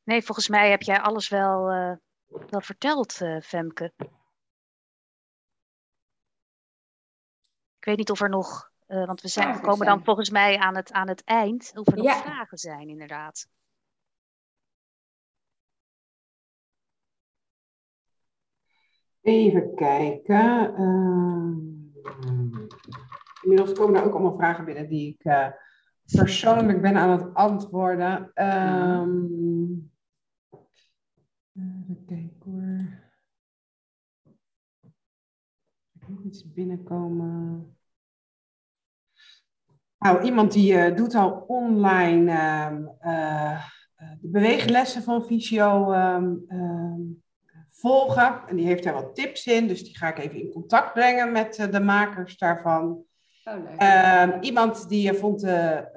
[0.03, 1.65] Nee, volgens mij heb jij alles wel,
[2.25, 3.93] wel verteld, Femke.
[7.81, 10.57] Ik weet niet of er nog, uh, want we, zijn, we komen dan volgens mij
[10.57, 12.21] aan het, aan het eind, of er nog ja.
[12.21, 13.47] vragen zijn inderdaad.
[19.21, 20.73] Even kijken.
[20.79, 21.57] Uh,
[23.41, 25.47] inmiddels komen er ook allemaal vragen binnen die ik uh,
[26.05, 28.31] persoonlijk ben aan het antwoorden.
[28.35, 29.91] Um,
[31.53, 33.10] even kijken hoor
[36.11, 37.75] nog iets binnenkomen.
[39.99, 43.65] Nou, iemand die uh, doet al online uh, uh,
[44.21, 46.45] de beweeglessen van Visio um,
[47.69, 48.47] volgen.
[48.47, 51.31] En die heeft daar wat tips in, dus die ga ik even in contact brengen
[51.31, 53.03] met de makers daarvan.
[53.43, 55.87] Oh, iemand die vond de,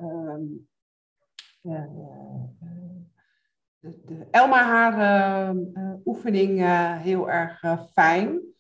[1.61, 1.89] de,
[3.81, 5.55] de Elma haar
[6.05, 6.61] oefening
[7.03, 7.63] heel erg
[7.93, 8.54] fijn.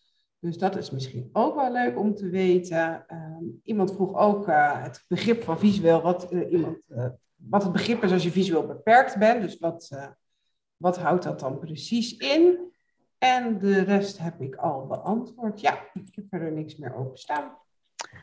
[0.45, 3.05] Dus dat is misschien ook wel leuk om te weten.
[3.09, 6.76] Uh, iemand vroeg ook uh, het begrip van visueel, wat, uh, iemand,
[7.34, 9.42] wat het begrip is als je visueel beperkt bent.
[9.42, 9.90] Dus wat,
[10.76, 12.72] wat houdt dat dan precies in?
[13.18, 15.61] En de rest heb ik al beantwoord.
[15.61, 17.59] Ja, ik heb verder niks meer openstaan.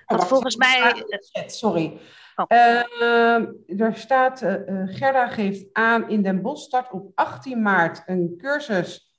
[0.06, 1.06] Oh, wat volgens mij.
[1.46, 2.00] Sorry.
[2.36, 2.46] Oh.
[2.48, 4.38] Ehm, er staat,
[4.86, 9.16] Gerda geeft aan in Den Bosch start op 18 maart een cursus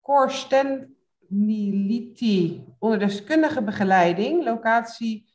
[0.00, 0.96] Core Stand
[1.28, 4.44] Militi onder deskundige begeleiding.
[4.44, 5.28] Locatie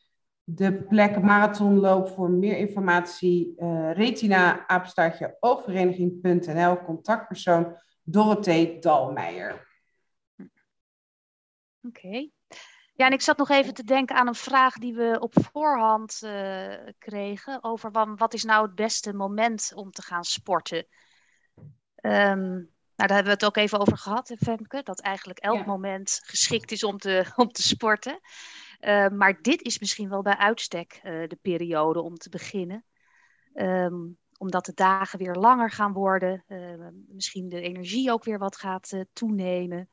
[0.44, 3.54] de plek marathonloop voor meer informatie.
[3.56, 6.84] Uh, retina apenstaartje oogvereniging.nl.
[6.84, 9.72] Contactpersoon Dorothee Dalmeijer.
[11.82, 12.28] Oké.
[12.96, 16.20] Ja, en ik zat nog even te denken aan een vraag die we op voorhand
[16.24, 17.64] uh, kregen.
[17.64, 20.86] Over wat is nou het beste moment om te gaan sporten?
[22.02, 24.82] Um, nou, daar hebben we het ook even over gehad, Femke.
[24.82, 28.20] Dat eigenlijk elk moment geschikt is om te, om te sporten.
[28.80, 32.84] Uh, maar dit is misschien wel bij uitstek uh, de periode om te beginnen.
[33.54, 36.44] Um, omdat de dagen weer langer gaan worden.
[36.48, 39.88] Uh, misschien de energie ook weer wat gaat toenemen.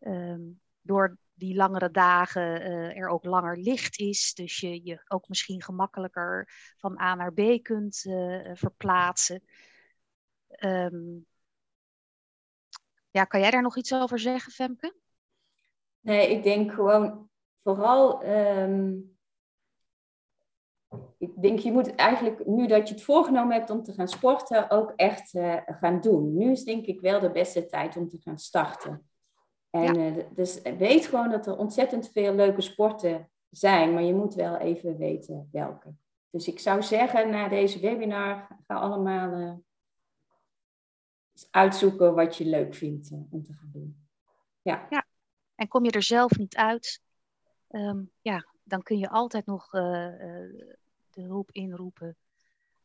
[0.00, 4.34] Um, door die langere dagen er ook langer licht is.
[4.34, 8.00] Dus je je ook misschien gemakkelijker van A naar B kunt
[8.54, 9.42] verplaatsen.
[10.58, 11.26] Um,
[13.16, 14.94] ja, kan jij daar nog iets over zeggen, Femke?
[16.00, 18.24] Nee, ik denk gewoon vooral.
[18.26, 19.16] Um,
[21.18, 24.70] ik denk je moet eigenlijk, nu dat je het voorgenomen hebt om te gaan sporten,
[24.70, 26.36] ook echt uh, gaan doen.
[26.36, 29.10] Nu is denk ik wel de beste tijd om te gaan starten.
[29.70, 30.16] En ja.
[30.16, 34.56] uh, dus weet gewoon dat er ontzettend veel leuke sporten zijn, maar je moet wel
[34.56, 35.94] even weten welke.
[36.30, 39.52] Dus ik zou zeggen, na deze webinar, ga allemaal uh,
[41.50, 44.06] uitzoeken wat je leuk vindt uh, om te gaan doen.
[44.62, 44.86] Ja.
[44.90, 45.06] ja.
[45.54, 47.02] En kom je er zelf niet uit,
[47.68, 49.82] ehm, ja, dan kun je altijd nog uh,
[51.10, 52.16] de hulp inroepen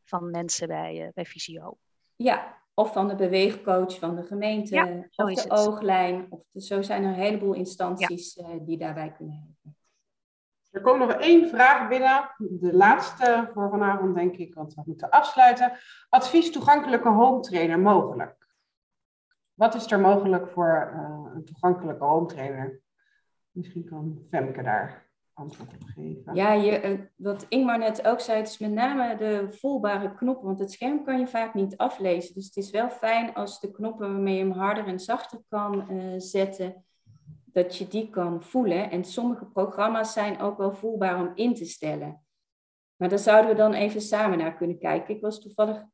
[0.04, 1.78] van mensen bij, uh, bij Visio.
[2.16, 5.50] Ja, of van de beweegcoach van de gemeente, ja, of de het.
[5.50, 6.26] ooglijn.
[6.30, 8.58] Of de, zo zijn er een heleboel instanties ja.
[8.58, 9.76] die daarbij kunnen helpen.
[10.70, 15.10] Er komt nog één vraag binnen, de laatste voor vanavond denk ik, want we moeten
[15.10, 15.72] afsluiten.
[16.08, 18.41] Advies toegankelijke home trainer mogelijk?
[19.62, 22.80] Wat is er mogelijk voor uh, een toegankelijke home trainer?
[23.50, 26.34] Misschien kan Femke daar antwoord op geven.
[26.34, 30.46] Ja, je, uh, wat Ingmar net ook zei, het is met name de voelbare knoppen,
[30.46, 32.34] want het scherm kan je vaak niet aflezen.
[32.34, 35.92] Dus het is wel fijn als de knoppen waarmee je hem harder en zachter kan
[35.92, 36.84] uh, zetten,
[37.44, 38.90] dat je die kan voelen.
[38.90, 42.22] En sommige programma's zijn ook wel voelbaar om in te stellen.
[42.96, 45.14] Maar daar zouden we dan even samen naar kunnen kijken.
[45.14, 45.84] Ik was toevallig,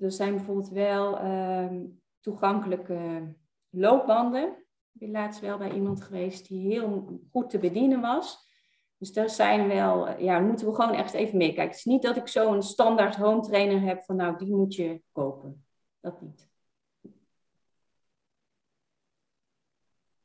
[0.00, 1.82] er zijn bijvoorbeeld wel uh,
[2.20, 3.32] toegankelijke
[3.68, 4.48] loopbanden.
[4.92, 8.48] Ik ben laatst wel bij iemand geweest die heel goed te bedienen was.
[8.96, 11.66] Dus daar zijn wel, ja, moeten we gewoon echt even meekijken.
[11.66, 15.02] Het is niet dat ik zo'n standaard home trainer heb van nou, die moet je
[15.12, 15.64] kopen.
[16.00, 16.48] Dat niet.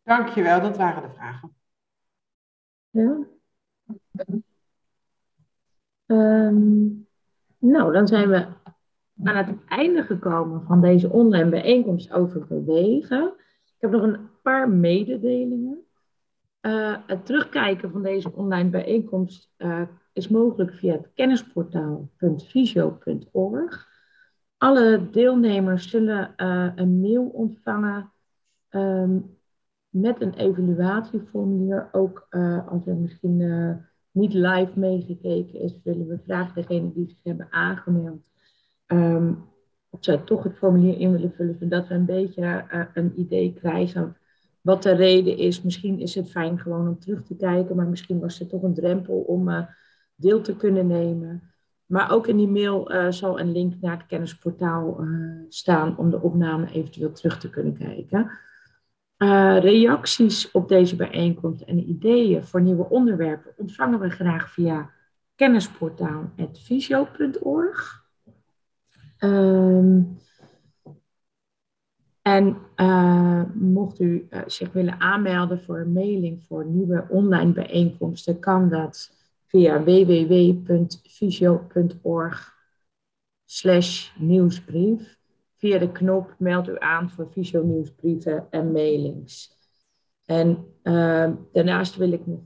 [0.03, 1.55] Dankjewel, dat waren de vragen.
[2.89, 3.27] Ja.
[6.05, 7.07] Um,
[7.57, 8.47] nou, dan zijn we
[9.23, 13.33] aan het einde gekomen van deze online bijeenkomst over bewegen.
[13.65, 15.79] Ik heb nog een paar mededelingen.
[16.61, 19.81] Uh, het terugkijken van deze online bijeenkomst uh,
[20.13, 23.93] is mogelijk via het kennisportaal.visio.org.
[24.57, 28.11] Alle deelnemers zullen uh, een mail ontvangen
[28.69, 29.37] um,
[29.89, 31.89] met een evaluatieformulier.
[31.91, 32.27] Ook
[32.69, 33.37] als er misschien
[34.11, 38.23] niet live meegekeken is, willen we vragen degene die zich hebben aangemeld
[38.87, 39.45] um,
[39.89, 43.53] of zij toch het formulier in willen vullen, zodat we een beetje uh, een idee
[43.53, 44.17] krijgen
[44.61, 45.61] wat de reden is.
[45.61, 48.73] Misschien is het fijn gewoon om terug te kijken, maar misschien was er toch een
[48.73, 49.65] drempel om uh,
[50.15, 51.53] deel te kunnen nemen.
[51.85, 55.07] Maar ook in die mail uh, zal een link naar het kennisportaal
[55.49, 58.31] staan om de opname eventueel terug te kunnen kijken.
[59.61, 64.89] reacties op deze bijeenkomst en ideeën voor nieuwe onderwerpen ontvangen we graag via
[65.35, 68.04] kennisportaal.visio.org.
[69.19, 70.17] Um,
[72.21, 78.39] en uh, mocht u uh, zich willen aanmelden voor een mailing voor nieuwe online bijeenkomsten,
[78.39, 79.11] kan dat
[79.45, 80.93] via www.visio.org
[83.45, 85.17] slash nieuwsbrief.
[85.57, 89.57] Via de knop meld u aan voor Visio nieuwsbrieven en mailings.
[90.25, 92.43] En uh, daarnaast wil ik nog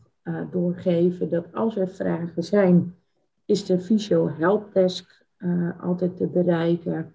[0.52, 2.96] doorgeven dat als er vragen zijn,
[3.46, 7.14] is de Visio Helpdesk uh, altijd te bereiken.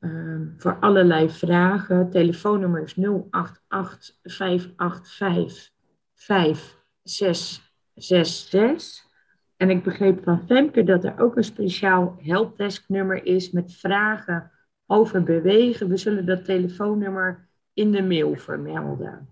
[0.00, 2.10] Uh, voor allerlei vragen.
[2.10, 2.96] Telefoonnummer is
[3.30, 5.70] 088 585
[6.14, 9.10] 5666.
[9.56, 14.50] En ik begreep van Femke dat er ook een speciaal helpdesknummer is met vragen
[14.86, 15.88] over bewegen.
[15.88, 19.28] We zullen dat telefoonnummer in de mail vermelden.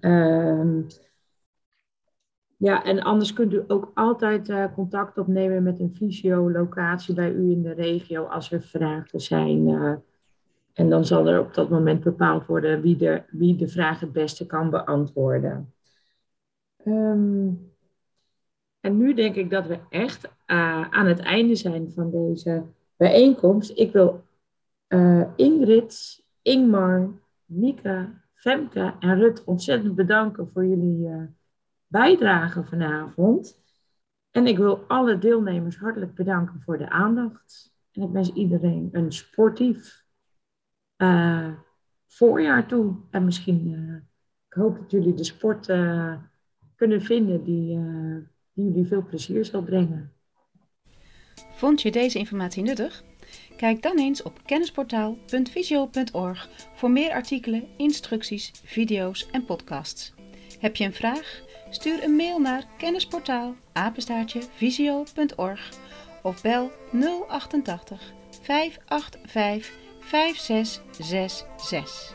[0.00, 0.84] Uh,
[2.60, 7.50] ja, en anders kunt u ook altijd uh, contact opnemen met een fysio-locatie bij u
[7.50, 9.68] in de regio als er vragen zijn.
[9.68, 9.94] Uh,
[10.72, 14.12] en dan zal er op dat moment bepaald worden wie de, wie de vraag het
[14.12, 15.72] beste kan beantwoorden.
[16.84, 17.72] Um,
[18.80, 20.30] en nu denk ik dat we echt uh,
[20.90, 22.64] aan het einde zijn van deze
[22.96, 23.78] bijeenkomst.
[23.78, 24.26] Ik wil
[25.36, 27.10] Ingrid, Ingmar,
[27.44, 31.08] Mika, Femke en Rut ontzettend bedanken voor jullie
[31.88, 33.66] bijdrage vanavond.
[34.30, 37.76] En ik wil alle deelnemers hartelijk bedanken voor de aandacht.
[37.92, 40.04] En ik wens iedereen een sportief
[40.96, 41.52] uh,
[42.06, 42.96] voorjaar toe.
[43.10, 43.94] En misschien, uh,
[44.48, 46.14] ik hoop dat jullie de sport uh,
[46.74, 47.78] kunnen vinden die,
[48.52, 50.12] die jullie veel plezier zal brengen.
[51.52, 53.04] Vond je deze informatie nuttig?
[53.56, 60.14] Kijk dan eens op kennisportaal.visio.org voor meer artikelen, instructies, video's en podcasts.
[60.58, 61.46] Heb je een vraag?
[61.70, 63.54] Stuur een mail naar kennisportaal
[66.22, 66.70] of bel
[67.28, 68.12] 088
[68.42, 72.14] 585 5666.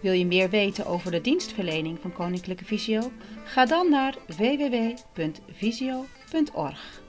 [0.00, 3.12] Wil je meer weten over de dienstverlening van Koninklijke Visio?
[3.44, 7.03] Ga dan naar www.visio.org.